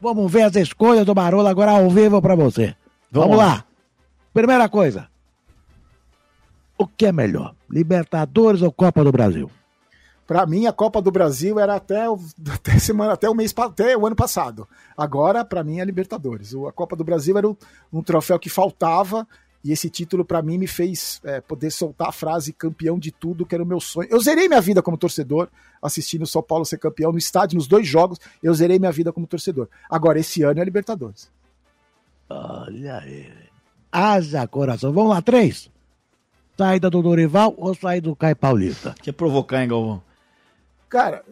[0.00, 2.74] Vamos ver as escolhas do Barolo agora ao vivo pra você.
[3.10, 3.46] Vamos Vamos, lá.
[3.54, 3.64] lá.
[4.32, 5.08] Primeira coisa.
[6.78, 7.54] O que é melhor?
[7.68, 9.50] Libertadores ou Copa do Brasil?
[10.26, 12.18] Pra mim, a Copa do Brasil era até o,
[12.54, 14.66] até semana, até o mês, até o ano passado.
[14.96, 16.54] Agora, pra mim, é Libertadores.
[16.54, 17.58] O- A Copa do Brasil era o-
[17.92, 19.26] um troféu que faltava
[19.62, 23.44] e esse título pra mim me fez é, poder soltar a frase campeão de tudo,
[23.44, 24.08] que era o meu sonho.
[24.10, 25.48] Eu zerei minha vida como torcedor,
[25.82, 28.18] assistindo o São Paulo ser campeão no estádio, nos dois jogos.
[28.42, 29.68] Eu zerei minha vida como torcedor.
[29.88, 31.30] Agora, esse ano é Libertadores.
[32.28, 33.30] Olha aí.
[33.92, 34.92] Haja coração.
[34.92, 35.70] Vamos lá, três.
[36.56, 38.94] Saída do Dorival ou saída do Caio Paulista?
[39.02, 40.02] Quer provocar, hein, Galvão?
[40.88, 41.24] Cara,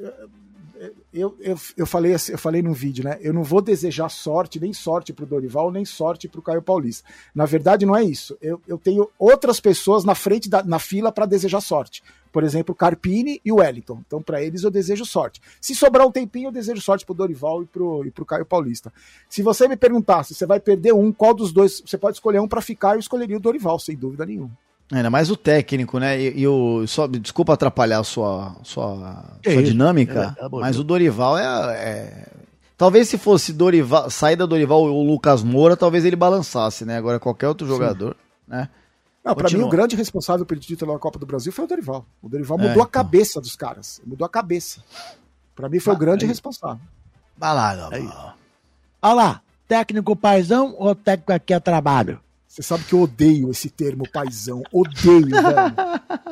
[1.12, 3.18] eu, eu, eu, falei, assim- eu falei num vídeo, né?
[3.20, 7.08] Eu não vou desejar sorte, nem sorte pro Dorival, nem sorte pro Caio Paulista.
[7.34, 8.36] Na verdade, não é isso.
[8.40, 12.02] Eu, eu tenho outras pessoas na frente da na fila para desejar sorte.
[12.30, 14.02] Por exemplo, o Carpini e o Wellington.
[14.06, 15.40] Então, para eles, eu desejo sorte.
[15.60, 17.68] Se sobrar um tempinho, eu desejo sorte pro Dorival e
[18.06, 18.92] e pro Caio Paulista.
[19.28, 22.40] Se você me perguntar se você vai perder um, qual dos dois, você pode escolher
[22.40, 24.56] um para ficar, eu escolheria o Dorival, sem dúvida nenhuma.
[24.90, 26.18] Ainda mais o técnico, né?
[26.18, 26.86] E, e o.
[26.86, 29.62] Só, desculpa atrapalhar a sua, sua, isso?
[29.62, 32.26] dinâmica, É, tá mas o Dorival é, é-
[32.76, 36.96] Talvez se fosse Dorival, saída Dorival ou Lucas Moura, talvez ele balançasse, né?
[36.96, 38.68] Agora qualquer outro jogador, né?
[39.24, 42.06] Não, pra mim, o grande responsável pelo título da Copa do Brasil foi o Dorival.
[42.22, 42.88] O Dorival É, mudou a então.
[42.88, 44.00] cabeça dos caras.
[44.06, 44.82] Mudou a cabeça.
[45.54, 46.28] Pra mim, foi o Ah, grande aí.
[46.28, 46.80] responsável.
[47.36, 48.32] Vai lá, Galvão.
[49.02, 52.20] Olha lá, técnico paizão ou técnico aqui é trabalho?
[52.58, 54.64] Você sabe que eu odeio esse termo paizão.
[54.72, 55.74] Odeio, velho.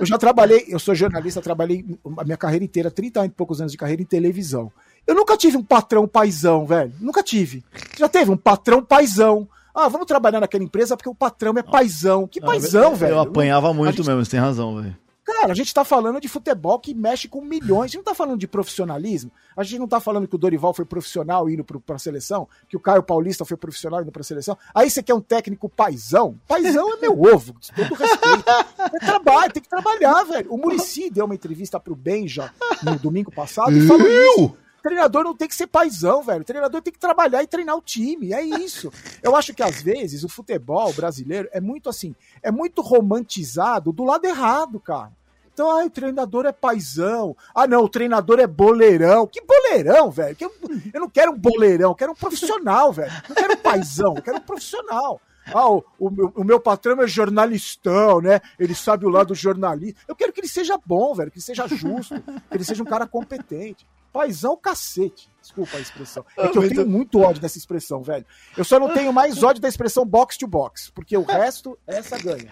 [0.00, 1.84] Eu já trabalhei, eu sou jornalista, trabalhei
[2.18, 4.72] a minha carreira inteira, 30 e poucos anos de carreira em televisão.
[5.06, 6.92] Eu nunca tive um patrão paizão, velho.
[7.00, 7.62] Nunca tive.
[7.96, 9.48] Já teve um patrão paizão.
[9.72, 12.26] Ah, vamos trabalhar naquela empresa porque o patrão é paizão.
[12.26, 13.12] Que paizão, eu, velho.
[13.14, 14.96] Eu apanhava muito gente- mesmo, você tem razão, velho.
[15.26, 17.82] Cara, a gente tá falando de futebol que mexe com milhões.
[17.82, 19.32] A gente não tá falando de profissionalismo.
[19.56, 22.76] A gente não tá falando que o Dorival foi profissional indo pro, pra seleção, que
[22.76, 24.56] o Caio Paulista foi profissional indo pra seleção.
[24.72, 26.38] Aí você quer um técnico paizão?
[26.46, 28.44] Paizão é meu ovo, com todo respeito.
[28.94, 30.52] É trabalho, tem que trabalhar, velho.
[30.52, 32.52] O Murici deu uma entrevista pro Benja
[32.84, 34.56] no domingo passado e falou isso.
[34.82, 36.44] Treinador não tem que ser paizão, velho.
[36.44, 38.32] Treinador tem que trabalhar e treinar o time.
[38.32, 38.92] É isso.
[39.22, 44.04] Eu acho que às vezes o futebol brasileiro é muito assim, é muito romantizado do
[44.04, 45.12] lado errado, cara.
[45.52, 47.34] Então, ai, o treinador é paizão.
[47.54, 49.26] Ah, não, o treinador é boleirão.
[49.26, 50.36] Que boleirão, velho?
[50.38, 50.52] Eu,
[50.92, 53.10] eu não quero um boleirão, eu quero um profissional, velho.
[53.26, 55.18] Não quero um paizão, eu quero um profissional.
[55.54, 58.40] Ah, o, o meu, o meu patrão é jornalistão, né?
[58.58, 60.00] Ele sabe o lado jornalista.
[60.08, 62.86] Eu quero que ele seja bom, velho, que ele seja justo, que ele seja um
[62.86, 63.86] cara competente.
[64.12, 65.28] Paizão, cacete.
[65.42, 66.24] Desculpa a expressão.
[66.38, 68.24] É que eu tenho muito ódio dessa expressão, velho.
[68.56, 72.18] Eu só não tenho mais ódio da expressão box to box, porque o resto, essa
[72.18, 72.50] ganha.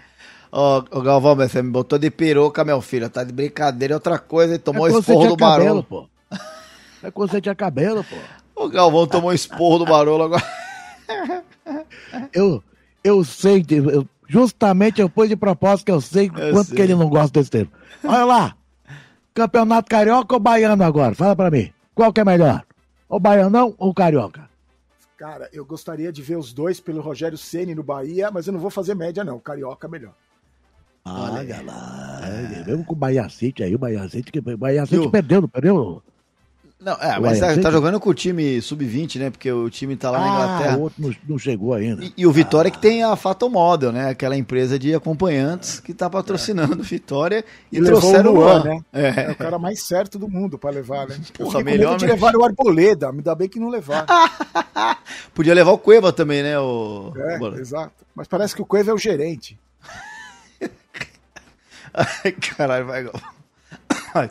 [0.52, 3.10] Ô, Galvão, você me botou de peruca, meu filho.
[3.10, 4.54] Tá de brincadeira, é outra coisa.
[4.54, 5.82] Ele tomou é esporro do cabelo, Barolo.
[5.82, 6.08] pô.
[7.02, 8.16] É quando você tinha cabelo, pô.
[8.64, 10.44] O Galvão tomou esporro do Barolo agora.
[12.32, 12.62] Eu,
[13.04, 16.76] eu sei, eu- justamente eu pus de propósito que eu sei Eu quanto sei.
[16.76, 17.70] que ele não gosta desse termo.
[18.02, 18.56] Olha lá,
[19.34, 21.14] campeonato carioca ou baiano agora?
[21.14, 22.64] Fala pra mim, qual que é melhor?
[23.08, 24.48] O baianão ou o carioca?
[25.16, 28.60] Cara, eu gostaria de ver os dois pelo Rogério Ceni no Bahia, mas eu não
[28.60, 29.38] vou fazer média, não.
[29.38, 30.12] Carioca é melhor.
[31.06, 34.86] Olha lá, é, mesmo com o Bahia City aí, o Bahia City, que o Bahia
[34.86, 36.02] City perdeu, não perdeu?
[36.80, 39.30] Não, é, mas tá, tá jogando com o time sub-20, né?
[39.30, 40.76] Porque o time tá lá na ah, Inglaterra.
[40.76, 42.04] o outro não, não chegou ainda.
[42.04, 44.10] E, e o Vitória que tem a Fato Model, né?
[44.10, 48.62] Aquela empresa de acompanhantes que tá patrocinando o Vitória e, E trouxeram o o Luan,
[48.62, 48.64] Luan.
[48.64, 48.80] né?
[48.92, 49.30] É É.
[49.30, 51.16] o cara mais certo do mundo pra levar, né?
[51.38, 54.04] Eu Porra, com melhor de levar o Arboleda, me dá bem que não levar.
[55.32, 56.58] Podia levar o Cueva também, né?
[56.58, 57.12] O...
[57.16, 57.58] É, Bora.
[57.60, 58.04] exato.
[58.14, 59.58] Mas parece que o Cueva é o gerente.
[61.94, 63.06] Ai, caralho, vai.
[64.14, 64.30] Ai,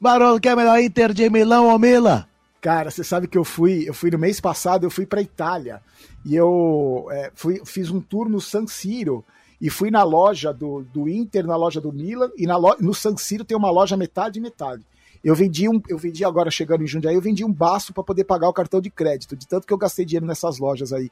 [0.00, 2.28] Barolo, quer melhor Inter de Milão ou Mila?
[2.60, 5.82] Cara, você sabe que eu fui, eu fui no mês passado, eu fui pra Itália
[6.24, 9.24] e eu é, fui, fiz um tour no San Siro
[9.60, 12.94] e fui na loja do, do Inter, na loja do Milan e na lo, no
[12.94, 14.84] San Siro tem uma loja metade e metade.
[15.22, 18.24] Eu vendi um, eu vendi agora chegando em Jundiaí, eu vendi um baço para poder
[18.24, 21.10] pagar o cartão de crédito, de tanto que eu gastei dinheiro nessas lojas aí.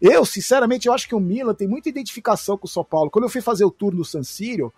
[0.00, 3.10] Eu, sinceramente, eu acho que o Milan tem muita identificação com o São Paulo.
[3.10, 4.72] Quando eu fui fazer o tour no San Siro,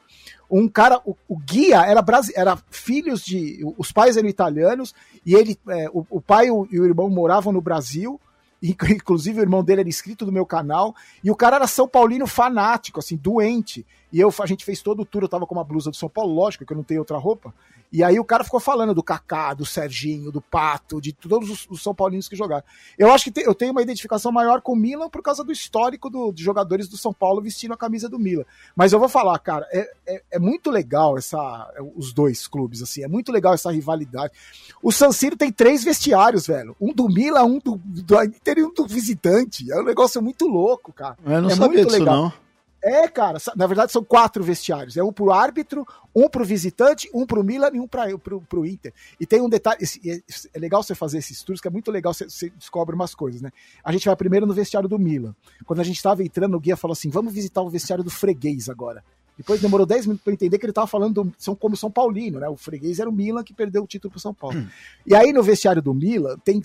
[0.50, 3.61] um cara, o, o guia era, brasi- era filhos de.
[3.76, 4.94] Os pais eram italianos,
[5.24, 8.18] e ele, é, o, o pai e o, e o irmão moravam no Brasil,
[8.62, 10.94] Inclusive, o irmão dele era inscrito do meu canal.
[11.24, 13.86] E o cara era São Paulino fanático, assim, doente.
[14.12, 16.08] E eu, a gente fez todo o tour, eu tava com uma blusa do São
[16.08, 17.54] Paulo, lógico que eu não tenho outra roupa.
[17.92, 21.66] E aí o cara ficou falando do Kaká, do Serginho, do Pato, de todos os,
[21.68, 22.62] os São Paulinos que jogaram.
[22.96, 25.50] Eu acho que te, eu tenho uma identificação maior com o Milan por causa do
[25.50, 28.44] histórico do, de jogadores do São Paulo vestindo a camisa do Milan.
[28.76, 33.02] Mas eu vou falar, cara, é, é, é muito legal essa, os dois clubes, assim,
[33.02, 34.32] é muito legal essa rivalidade.
[34.80, 36.76] O San Siro tem três vestiários, velho.
[36.80, 39.70] Um do Milan, um do, do Inter e um do visitante.
[39.70, 41.18] É um negócio muito louco, cara.
[41.24, 42.16] Eu não é sabia disso, legal.
[42.16, 42.49] não.
[42.83, 44.97] É, cara, na verdade são quatro vestiários.
[44.97, 48.66] É um pro árbitro, um pro visitante, um pro Milan e um pra, pro, pro
[48.66, 48.93] Inter.
[49.18, 50.22] E tem um detalhe, é,
[50.55, 53.43] é legal você fazer esses tours, que é muito legal, você, você, descobre umas coisas,
[53.43, 53.51] né?
[53.85, 55.35] A gente vai primeiro no vestiário do Milan.
[55.66, 58.68] Quando a gente tava entrando, o guia falou assim, vamos visitar o vestiário do freguês
[58.68, 59.05] agora.
[59.37, 62.41] Depois demorou 10 minutos para entender que ele estava falando do, são como São Paulino,
[62.41, 62.49] né?
[62.49, 64.59] O freguês era o Milan que perdeu o título para São Paulo.
[64.59, 64.68] Hum.
[65.07, 66.61] E aí no vestiário do Milan tem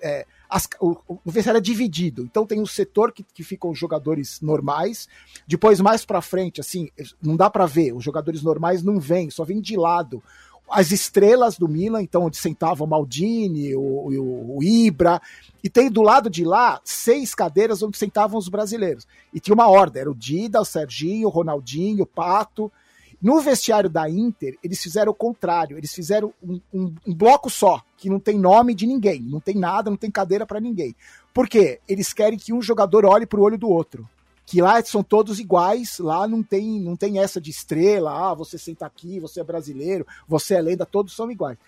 [0.00, 2.22] é, as, o, o vestiário é dividido.
[2.22, 5.08] Então tem um setor que, que ficam os jogadores normais.
[5.46, 6.88] Depois, mais para frente, assim,
[7.22, 7.92] não dá para ver.
[7.92, 10.22] Os jogadores normais não vêm, só vêm de lado.
[10.68, 15.20] As estrelas do Milan, então, onde sentava o Maldini, o, o, o Ibra.
[15.62, 19.06] E tem do lado de lá seis cadeiras onde sentavam os brasileiros.
[19.32, 22.70] E tinha uma ordem: era o Dida, o Serginho, o Ronaldinho, o Pato.
[23.20, 25.78] No vestiário da Inter, eles fizeram o contrário.
[25.78, 29.54] Eles fizeram um, um, um bloco só, que não tem nome de ninguém, não tem
[29.54, 30.94] nada, não tem cadeira para ninguém.
[31.32, 31.80] Por quê?
[31.88, 34.08] Eles querem que um jogador olhe pro olho do outro.
[34.44, 38.56] Que lá são todos iguais, lá não tem, não tem essa de estrela, ah, você
[38.56, 41.58] senta aqui, você é brasileiro, você é lenda, todos são iguais.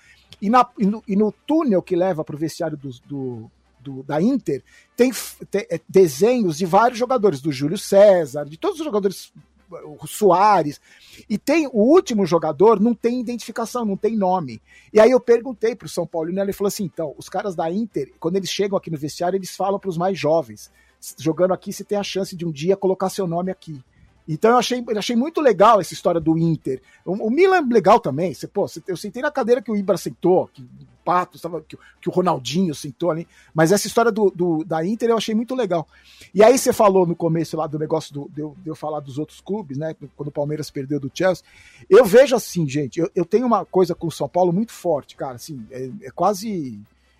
[0.40, 4.62] E, na, e, no, e no túnel que leva pro vestiário do, do, da Inter,
[4.96, 5.10] tem,
[5.50, 9.32] tem, é, desenhos de vários jogadores, do Júlio César, de todos os jogadores
[9.70, 10.80] o Soares.
[11.28, 14.60] E tem o último jogador, não tem identificação, não tem nome.
[14.92, 17.70] E aí eu perguntei pro São Paulo, e ele falou assim: então, os caras da
[17.70, 20.70] Inter, quando eles chegam aqui no vestiário, eles falam para os mais jovens:
[21.18, 23.82] jogando aqui, você tem a chance de um dia colocar seu nome aqui.
[24.28, 26.82] Então eu achei, eu achei muito legal essa história do Inter.
[27.04, 28.34] O, o Milan é legal também.
[28.34, 30.66] Você, pô, eu sentei na cadeira que o Ibra sentou, que o
[31.02, 33.26] Pato, que, que, o Ronaldinho sentou ali.
[33.54, 35.88] Mas essa história do, do, da Inter eu achei muito legal.
[36.34, 39.00] E aí você falou no começo lá do negócio do, de, eu, de eu falar
[39.00, 39.96] dos outros clubes, né?
[40.14, 41.42] Quando o Palmeiras perdeu do Chelsea.
[41.88, 45.16] Eu vejo assim, gente, eu, eu tenho uma coisa com o São Paulo muito forte,
[45.16, 45.36] cara.
[45.36, 46.78] Assim, é, é quase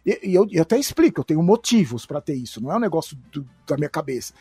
[0.08, 2.80] e, e eu, eu, até explico, eu tenho motivos para ter isso, não é um
[2.80, 4.32] negócio do, da minha cabeça.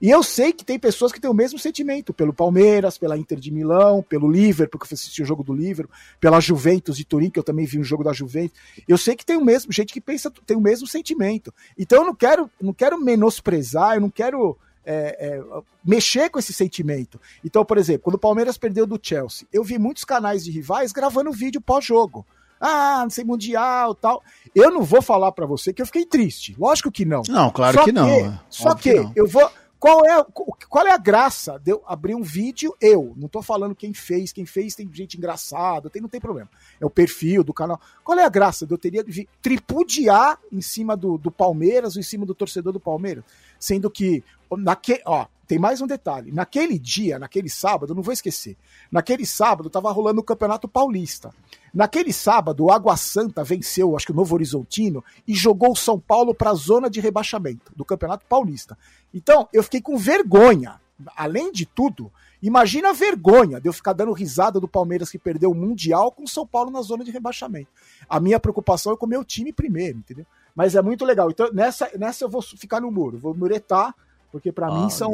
[0.00, 3.38] E eu sei que tem pessoas que têm o mesmo sentimento pelo Palmeiras, pela Inter
[3.40, 7.30] de Milão, pelo Liverpool, porque eu assisti o jogo do Liverpool, pela Juventus de Turim,
[7.30, 8.56] que eu também vi um jogo da Juventus.
[8.86, 11.52] Eu sei que tem o mesmo, gente que pensa, tem o mesmo sentimento.
[11.76, 15.42] Então eu não quero, não quero menosprezar, eu não quero é, é,
[15.84, 17.20] mexer com esse sentimento.
[17.44, 20.92] Então, por exemplo, quando o Palmeiras perdeu do Chelsea, eu vi muitos canais de rivais
[20.92, 22.24] gravando vídeo pós-jogo.
[22.60, 24.22] Ah, não sei, mundial tal.
[24.54, 26.54] Eu não vou falar para você que eu fiquei triste.
[26.58, 27.22] Lógico que não.
[27.28, 28.08] Não, claro só que, não.
[28.08, 28.40] É.
[28.48, 29.50] Só que, que eu vou.
[29.78, 30.24] Qual é,
[30.70, 32.74] qual é a graça de eu abrir um vídeo?
[32.80, 33.12] Eu.
[33.14, 34.32] Não tô falando quem fez.
[34.32, 36.48] Quem fez tem gente engraçada, tem, não tem problema.
[36.80, 37.78] É o perfil do canal.
[38.02, 42.00] Qual é a graça de eu teria de tripudiar em cima do, do Palmeiras ou
[42.00, 43.22] em cima do torcedor do Palmeiras?
[43.60, 46.32] Sendo que, naque, ó, tem mais um detalhe.
[46.32, 48.56] Naquele dia, naquele sábado, não vou esquecer.
[48.90, 51.32] Naquele sábado tava rolando o Campeonato Paulista.
[51.72, 56.00] Naquele sábado, o Água Santa venceu, acho que o Novo Horizontino, e jogou o São
[56.00, 58.76] Paulo para a zona de rebaixamento do Campeonato Paulista.
[59.14, 60.80] Então, eu fiquei com vergonha.
[61.14, 62.10] Além de tudo,
[62.42, 66.24] imagina a vergonha de eu ficar dando risada do Palmeiras que perdeu o Mundial com
[66.24, 67.68] o São Paulo na zona de rebaixamento.
[68.08, 70.26] A minha preocupação é com o meu time primeiro, entendeu?
[70.54, 71.30] Mas é muito legal.
[71.30, 73.94] Então, nessa, nessa eu vou ficar no muro, vou muretar
[74.36, 75.12] porque para mim são.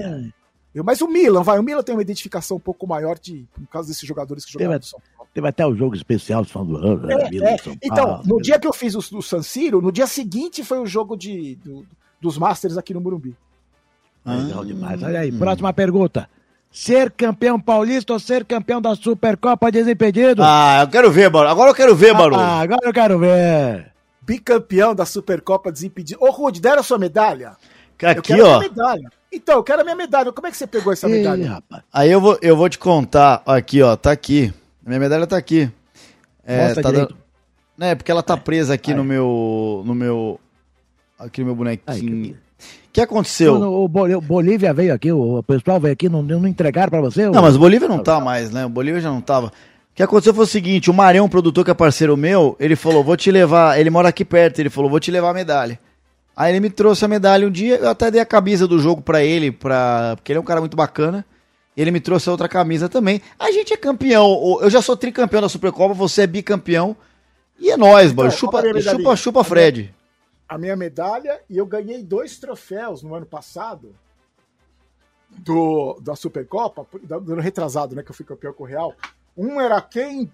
[0.75, 3.67] Eu, mas o Milan, vai, o Milan tem uma identificação um pouco maior de, por
[3.69, 5.31] causa desses jogadores que jogaram no São Paulo.
[5.33, 7.15] Teve até o jogo especial do do ano, né?
[7.15, 7.57] É, é.
[7.83, 10.87] Então, no dia que eu fiz o, o San Siro, no dia seguinte foi o
[10.87, 11.87] jogo de, do,
[12.21, 13.37] dos Masters aqui no Morumbi.
[14.25, 15.03] Legal demais.
[15.03, 15.39] Olha aí, hum.
[15.39, 16.29] próxima pergunta.
[16.71, 20.43] Ser campeão paulista ou ser campeão da Supercopa Desimpedido?
[20.43, 21.51] Ah, eu quero ver, Barulho.
[21.51, 22.41] Agora eu quero ver, Barulho.
[22.41, 23.93] Ah, agora eu quero ver.
[24.23, 26.19] Bicampeão da Supercopa Desimpedido.
[26.23, 27.57] Ô, Rude, deram a sua medalha?
[28.05, 28.61] Aqui, ó.
[29.33, 30.33] Então, eu quero a minha medalha.
[30.33, 31.43] Como é que você pegou essa medalha?
[31.43, 31.83] Ei, rapaz.
[31.93, 33.43] Aí eu vou, eu vou te contar.
[33.47, 33.97] Aqui, ó.
[33.97, 34.53] Tá aqui.
[34.85, 35.71] Minha medalha tá aqui.
[36.45, 37.17] É, Mostra tá dando...
[37.81, 39.83] É, porque ela tá presa aqui no meu.
[39.87, 40.39] No meu.
[41.19, 42.35] Aqui no meu bonequinho.
[42.35, 43.55] O que aconteceu?
[43.55, 47.27] O, Bolívia veio aqui, o pessoal veio aqui, não, não entregaram para você?
[47.31, 48.67] Não, mas o Bolívia não tá mais, né?
[48.67, 49.47] O Bolívia já não tava.
[49.47, 49.51] O
[49.95, 53.17] que aconteceu foi o seguinte: o Marião, produtor que é parceiro meu, ele falou: vou
[53.17, 53.81] te levar.
[53.81, 55.79] Ele mora aqui perto, ele falou: vou te levar a medalha.
[56.37, 59.03] Aí ele me trouxe a medalha um dia, eu até dei a camisa do jogo
[59.03, 60.15] para ele, pra...
[60.17, 61.25] porque ele é um cara muito bacana.
[61.77, 63.21] Ele me trouxe a outra camisa também.
[63.39, 66.97] A gente é campeão, eu já sou tricampeão da Supercopa, você é bicampeão.
[67.59, 68.37] E é nóis, então, mano.
[68.37, 69.95] Chupa, chupa, chupa Fred.
[70.49, 73.95] a minha medalha e eu ganhei dois troféus no ano passado
[75.31, 78.95] do, da Supercopa, do ano retrasado, né, que eu fui campeão com o Real.
[79.37, 80.31] Um era quem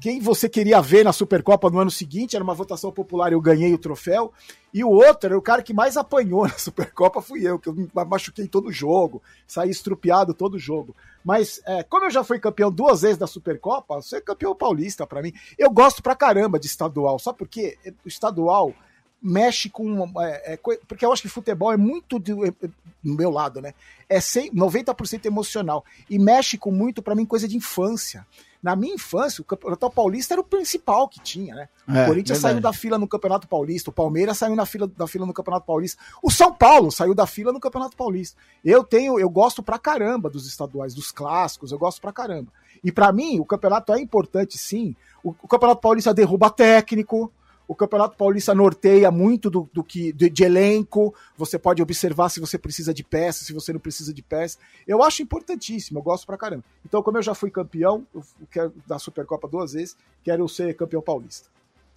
[0.00, 3.72] quem você queria ver na Supercopa no ano seguinte, era uma votação popular eu ganhei
[3.72, 4.32] o troféu.
[4.72, 7.74] E o outro era o cara que mais apanhou na Supercopa, fui eu, que eu
[7.74, 10.94] me machuquei todo o jogo, saí estrupiado todo o jogo.
[11.24, 15.22] Mas, é, como eu já fui campeão duas vezes da Supercopa, ser campeão paulista para
[15.22, 15.32] mim.
[15.58, 17.78] Eu gosto pra caramba de estadual, sabe por quê?
[18.04, 18.74] O estadual
[19.20, 20.04] mexe com.
[20.20, 22.68] É, é, porque eu acho que futebol é muito do, é, é,
[23.02, 23.74] meu lado, né?
[24.08, 25.84] É 100, 90% emocional.
[26.08, 28.26] E mexe com muito, para mim, coisa de infância.
[28.66, 31.68] Na minha infância, o Campeonato Paulista era o principal que tinha, né?
[31.86, 32.54] O é, Corinthians verdade.
[32.54, 35.64] saiu da fila no Campeonato Paulista, o Palmeiras saiu na fila, da fila no Campeonato
[35.64, 38.36] Paulista, o São Paulo saiu da fila no Campeonato Paulista.
[38.64, 42.50] Eu tenho, eu gosto pra caramba dos estaduais, dos clássicos, eu gosto pra caramba.
[42.82, 44.96] E para mim, o campeonato é importante sim.
[45.22, 47.32] O, o Campeonato Paulista derruba técnico,
[47.68, 51.14] o Campeonato Paulista norteia muito do, do que de, de, elenco.
[51.36, 54.58] Você pode observar se você precisa de peça, se você não precisa de peça.
[54.86, 56.64] Eu acho importantíssimo, eu gosto pra caramba.
[56.84, 61.02] Então, como eu já fui campeão, eu quero da Supercopa duas vezes, quero ser campeão
[61.02, 61.48] paulista.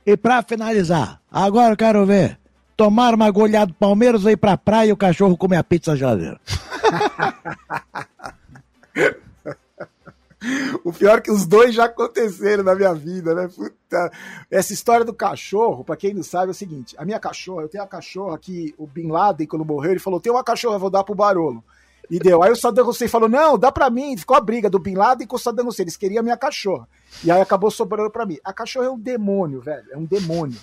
[0.05, 2.39] E para finalizar, agora eu quero ver.
[2.75, 6.39] Tomar uma goleada do Palmeiras ir pra praia e o cachorro comer a pizza geladeira.
[10.83, 13.49] O pior é que os dois já aconteceram na minha vida, né?
[13.53, 14.11] Puta.
[14.49, 17.69] Essa história do cachorro, pra quem não sabe, é o seguinte: a minha cachorra, eu
[17.69, 20.89] tenho a cachorra que o Bin Laden, quando morreu, ele falou: tem uma cachorra, vou
[20.89, 21.63] dar pro Barolo.
[22.09, 22.41] E deu.
[22.41, 24.17] Aí o Saddam Hussein falou: não, dá pra mim.
[24.17, 25.83] Ficou a briga do Bin Laden com o Saddam Hussein.
[25.83, 26.87] Eles queriam a minha cachorra.
[27.23, 28.37] E aí acabou sobrando pra mim.
[28.43, 29.85] A cachorra é um demônio, velho.
[29.91, 30.57] É um demônio.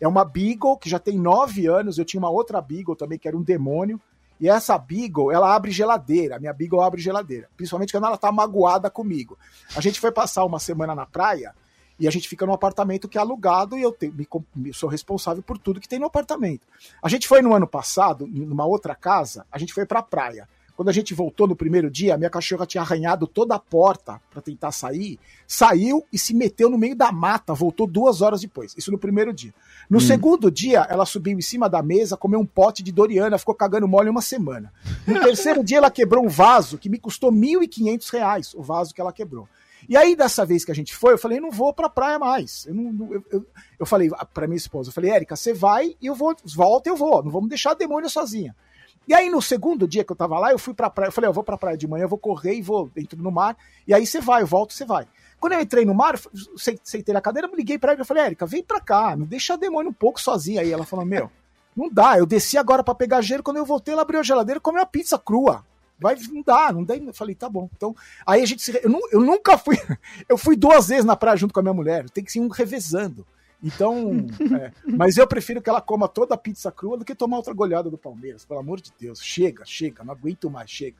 [0.00, 1.98] É uma Beagle que já tem nove anos.
[1.98, 4.00] Eu tinha uma outra Beagle também que era um demônio.
[4.40, 6.36] E essa Beagle, ela abre geladeira.
[6.36, 7.48] A minha Beagle abre geladeira.
[7.56, 9.38] Principalmente quando ela tá magoada comigo.
[9.74, 11.54] A gente foi passar uma semana na praia
[11.98, 14.88] e a gente fica num apartamento que é alugado e eu te, me, me, sou
[14.88, 16.66] responsável por tudo que tem no apartamento.
[17.02, 20.46] A gente foi no ano passado, numa outra casa, a gente foi pra praia.
[20.76, 24.20] Quando a gente voltou no primeiro dia, a minha cachorra tinha arranhado toda a porta
[24.30, 28.74] para tentar sair, saiu e se meteu no meio da mata, voltou duas horas depois.
[28.76, 29.54] Isso no primeiro dia.
[29.88, 30.00] No hum.
[30.00, 33.88] segundo dia, ela subiu em cima da mesa, comeu um pote de Doriana, ficou cagando
[33.88, 34.70] mole uma semana.
[35.06, 39.00] No terceiro dia, ela quebrou um vaso que me custou R$ 1.500, o vaso que
[39.00, 39.48] ela quebrou.
[39.88, 42.66] E aí, dessa vez que a gente foi, eu falei, não vou pra praia mais.
[42.66, 43.46] Eu, não, eu, eu,
[43.78, 46.92] eu falei pra minha esposa, eu falei, Érica, você vai e eu vou, volta e
[46.92, 47.22] eu vou.
[47.22, 48.54] Não vamos deixar a demônio sozinha.
[49.06, 51.08] E aí, no segundo dia que eu tava lá, eu fui pra praia.
[51.08, 53.30] Eu falei, eu vou pra praia de manhã, eu vou correr e vou dentro no
[53.30, 53.56] mar.
[53.86, 55.06] E aí você vai, eu volto, você vai.
[55.38, 56.18] Quando eu entrei no mar,
[56.82, 59.54] sentei na cadeira, me liguei pra ela e falei, Érica, vem pra cá, me deixa
[59.54, 60.60] a demônio um pouco sozinha.
[60.60, 61.30] Aí ela falou, meu,
[61.76, 64.58] não dá, eu desci agora para pegar gelo, quando eu voltei, ela abriu a geladeira
[64.58, 65.64] e comeu a pizza crua.
[65.98, 66.96] Vai, não dá, não dá.
[66.96, 67.70] Eu falei, tá bom.
[67.74, 67.94] Então,
[68.26, 68.78] aí a gente se.
[68.82, 69.76] Eu, eu nunca fui.
[70.28, 72.08] Eu fui duas vezes na praia junto com a minha mulher.
[72.10, 73.26] Tem que ser um revezando.
[73.62, 74.26] Então,
[74.60, 77.54] é, mas eu prefiro que ela coma toda a pizza crua do que tomar outra
[77.54, 79.20] goleada do Palmeiras, pelo amor de Deus.
[79.22, 80.96] Chega, chega, não aguento mais, chega.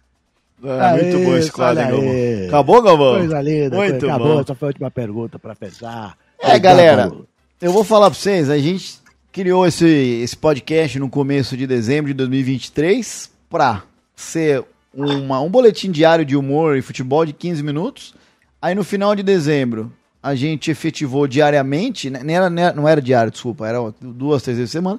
[0.63, 2.49] É, muito bom esse quadro, hein, Galvão?
[2.49, 3.19] Acabou, Galvão?
[3.19, 4.41] Coisa linda, muito coisa, acabou.
[4.41, 6.17] Essa foi a última pergunta para fechar.
[6.39, 7.13] É, galera,
[7.61, 9.01] eu vou falar para vocês, a gente
[9.31, 13.83] criou esse, esse podcast no começo de dezembro de 2023 para
[14.15, 18.15] ser uma, um boletim diário de humor e futebol de 15 minutos.
[18.61, 19.93] Aí no final de dezembro
[20.27, 24.73] a gente efetivou diariamente, né, nem era, não era diário, desculpa, era duas, três vezes
[24.73, 24.99] por semana.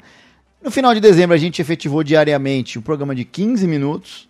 [0.63, 4.29] No final de dezembro a gente efetivou diariamente um programa de 15 minutos.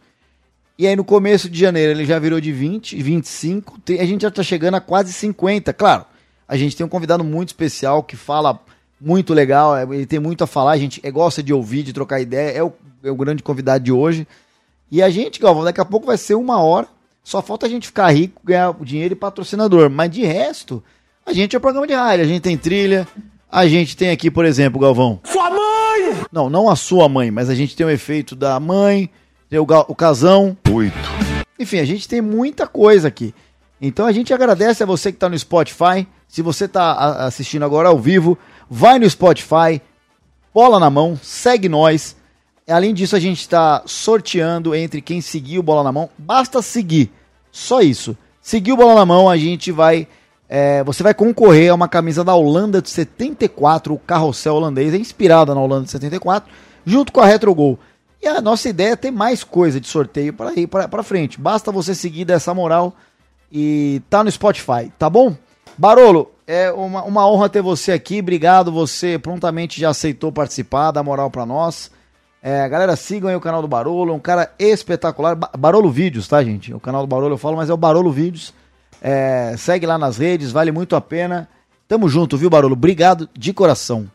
[0.75, 4.29] E aí no começo de janeiro ele já virou de 20, 25, a gente já
[4.29, 5.71] está chegando a quase 50.
[5.71, 6.03] Claro,
[6.47, 8.59] a gente tem um convidado muito especial que fala
[8.99, 12.19] muito legal, é, ele tem muito a falar, a gente gosta de ouvir, de trocar
[12.19, 12.73] ideia, é o,
[13.03, 14.27] é o grande convidado de hoje.
[14.89, 16.87] E a gente, Galvão, daqui a pouco vai ser uma hora
[17.27, 19.89] só falta a gente ficar rico, ganhar dinheiro e patrocinador.
[19.89, 20.81] Mas de resto,
[21.25, 23.05] a gente é programa de rádio, a gente tem trilha.
[23.51, 25.19] A gente tem aqui, por exemplo, Galvão.
[25.25, 26.25] Sua mãe!
[26.31, 29.09] Não, não a sua mãe, mas a gente tem o efeito da mãe,
[29.49, 30.55] tem o, o casão.
[30.71, 30.95] Oito.
[31.59, 33.35] Enfim, a gente tem muita coisa aqui.
[33.81, 36.07] Então a gente agradece a você que está no Spotify.
[36.29, 38.37] Se você está assistindo agora ao vivo,
[38.69, 39.81] vai no Spotify,
[40.53, 42.15] bola na mão, segue nós.
[42.69, 46.09] Além disso, a gente está sorteando entre quem seguir o Bola na Mão.
[46.17, 47.16] Basta seguir.
[47.57, 48.15] Só isso.
[48.39, 50.07] Seguir o Bola na Mão, a gente vai.
[50.47, 54.97] É, você vai concorrer a uma camisa da Holanda de 74, o carrossel holandês, é
[54.97, 56.49] inspirada na Holanda de 74,
[56.85, 57.79] junto com a Retrogol.
[58.21, 61.41] E a nossa ideia é ter mais coisa de sorteio para ir para frente.
[61.41, 62.93] Basta você seguir dessa moral
[63.51, 65.35] e tá no Spotify, tá bom?
[65.75, 68.19] Barolo, é uma, uma honra ter você aqui.
[68.19, 71.91] Obrigado, você prontamente já aceitou participar, dá moral para nós.
[72.49, 75.35] É, galera, sigam aí o canal do Barolo, é um cara espetacular.
[75.35, 76.73] Barolo Vídeos, tá, gente?
[76.73, 78.53] O canal do Barolo eu falo, mas é o Barolo Vídeos.
[79.01, 81.49] É, segue lá nas redes, vale muito a pena.
[81.89, 82.71] Tamo junto, viu, Barolo?
[82.71, 84.09] Obrigado de coração.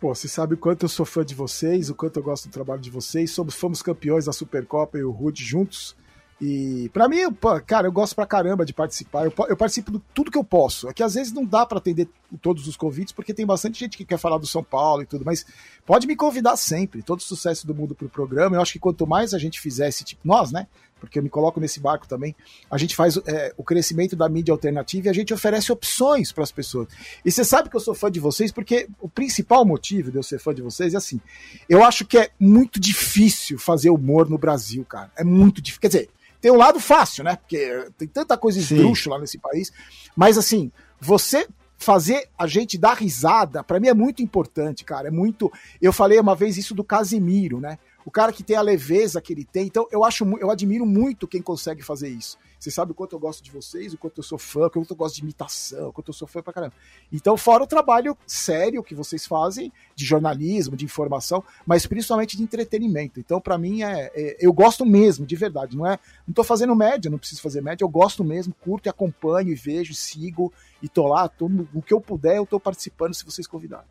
[0.00, 2.52] Pô, você sabe o quanto eu sou fã de vocês, o quanto eu gosto do
[2.52, 3.32] trabalho de vocês.
[3.32, 5.94] Somos, fomos campeões da Supercopa e o Rude juntos.
[6.40, 7.18] E para mim,
[7.66, 9.24] cara, eu gosto pra caramba de participar.
[9.24, 10.88] Eu, eu, participo de tudo que eu posso.
[10.88, 12.08] É que às vezes não dá para atender
[12.40, 15.24] todos os convites, porque tem bastante gente que quer falar do São Paulo e tudo,
[15.24, 15.44] mas
[15.84, 17.02] pode me convidar sempre.
[17.02, 18.56] Todo sucesso do mundo pro programa.
[18.56, 20.68] Eu acho que quanto mais a gente fizesse, tipo, nós, né?
[21.00, 22.36] Porque eu me coloco nesse barco também.
[22.70, 26.44] A gente faz é, o crescimento da mídia alternativa e a gente oferece opções para
[26.44, 26.88] as pessoas.
[27.24, 30.22] E você sabe que eu sou fã de vocês, porque o principal motivo de eu
[30.22, 31.20] ser fã de vocês é assim:
[31.68, 35.10] eu acho que é muito difícil fazer humor no Brasil, cara.
[35.16, 35.80] É muito difícil.
[35.80, 36.10] Quer dizer,
[36.40, 37.36] tem um lado fácil, né?
[37.36, 39.72] Porque tem tanta coisa esdrúxula nesse país.
[40.16, 40.70] Mas assim,
[41.00, 41.46] você
[41.78, 45.08] fazer a gente dar risada, para mim é muito importante, cara.
[45.08, 45.50] É muito.
[45.80, 47.78] Eu falei uma vez isso do Casimiro, né?
[48.04, 49.66] O cara que tem a leveza que ele tem.
[49.66, 52.36] Então, eu acho, eu admiro muito quem consegue fazer isso.
[52.58, 54.90] Você sabe o quanto eu gosto de vocês, o quanto eu sou fã, o quanto
[54.90, 56.72] eu gosto de imitação, o quanto eu sou fã pra caramba.
[57.12, 62.42] Então, fora o trabalho sério que vocês fazem, de jornalismo, de informação, mas principalmente de
[62.42, 63.20] entretenimento.
[63.20, 65.76] Então, para mim, é, é, eu gosto mesmo, de verdade.
[65.76, 68.90] Não é, não tô fazendo média, não preciso fazer média, eu gosto mesmo, curto e
[68.90, 70.52] acompanho e vejo, sigo
[70.82, 73.86] e tô lá, tô, o que eu puder, eu tô participando se vocês convidarem.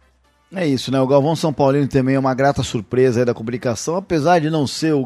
[0.53, 1.01] É isso, né?
[1.01, 4.93] O Galvão São Paulino também é uma grata surpresa da comunicação, apesar de não ser
[4.93, 5.05] o,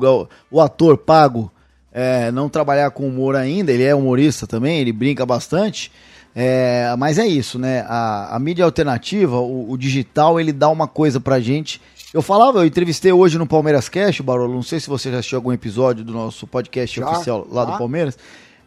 [0.52, 1.52] o ator pago
[1.92, 5.92] é, não trabalhar com humor ainda, ele é humorista também, ele brinca bastante.
[6.34, 7.82] É, mas é isso, né?
[7.88, 11.82] A, a mídia alternativa, o, o, digital, ele dá uma coisa pra gente.
[12.14, 15.38] Eu falava, eu entrevistei hoje no Palmeiras Cast, Barolo, não sei se você já assistiu
[15.38, 17.72] algum episódio do nosso podcast já, oficial lá já.
[17.72, 18.18] do Palmeiras.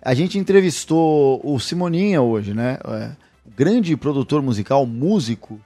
[0.03, 2.79] A gente entrevistou o Simoninha hoje, né?
[2.87, 3.11] É,
[3.57, 5.59] grande produtor musical, músico,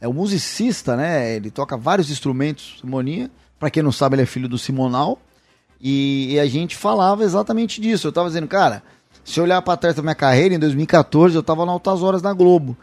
[0.00, 1.34] é um musicista, né?
[1.34, 3.28] Ele toca vários instrumentos, Simoninha.
[3.58, 5.18] Para quem não sabe, ele é filho do Simonal.
[5.80, 8.06] E, e a gente falava exatamente disso.
[8.06, 8.82] Eu tava dizendo, cara,
[9.24, 12.32] se olhar para trás da minha carreira, em 2014, eu tava na Altas Horas na
[12.32, 12.76] Globo.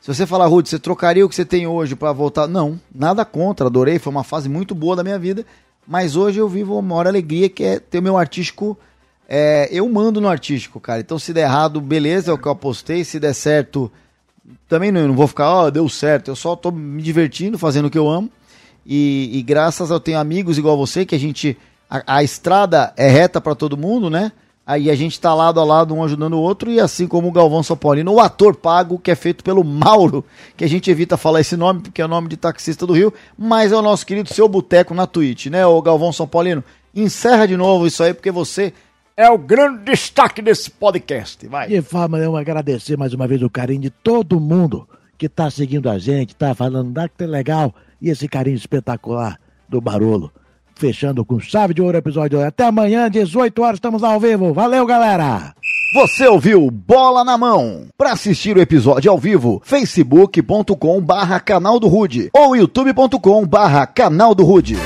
[0.00, 2.48] Se você falar, Ruth, você trocaria o que você tem hoje para voltar?
[2.48, 5.46] Não, nada contra, adorei, foi uma fase muito boa da minha vida.
[5.86, 8.76] Mas hoje eu vivo uma maior alegria que é ter o meu artístico.
[9.28, 11.00] É, eu mando no artístico, cara.
[11.00, 13.04] Então se der errado, beleza, é o que eu apostei.
[13.04, 13.90] Se der certo,
[14.68, 16.28] também não, não vou ficar, ó, oh, deu certo.
[16.28, 18.28] Eu só tô me divertindo, fazendo o que eu amo.
[18.84, 21.56] E, e graças a eu tenho amigos igual você, que a gente
[21.92, 24.32] a, a estrada é reta para todo mundo, né?
[24.64, 27.32] Aí a gente tá lado a lado, um ajudando o outro, e assim como o
[27.32, 30.24] Galvão Sopolino, o ator pago, que é feito pelo Mauro,
[30.56, 33.12] que a gente evita falar esse nome, porque é o nome de taxista do Rio,
[33.36, 36.64] mas é o nosso querido seu boteco na Twitch, né, o Galvão Sopolino?
[36.94, 38.72] Encerra de novo isso aí, porque você
[39.16, 41.68] é o grande destaque desse podcast, vai.
[41.68, 44.88] De forma eu agradecer mais uma vez o carinho de todo mundo
[45.18, 49.38] que tá seguindo a gente, tá falando, ah, que legal, e esse carinho espetacular
[49.68, 50.32] do Barolo
[50.82, 52.44] fechando com chave de ouro o episódio.
[52.44, 54.52] Até amanhã, 18 horas, estamos ao vivo.
[54.52, 55.54] Valeu, galera!
[55.94, 57.86] Você ouviu Bola na Mão.
[57.96, 64.34] Para assistir o episódio ao vivo, facebook.com barra canal do Rude ou youtube.com barra canal
[64.34, 64.76] do Rude.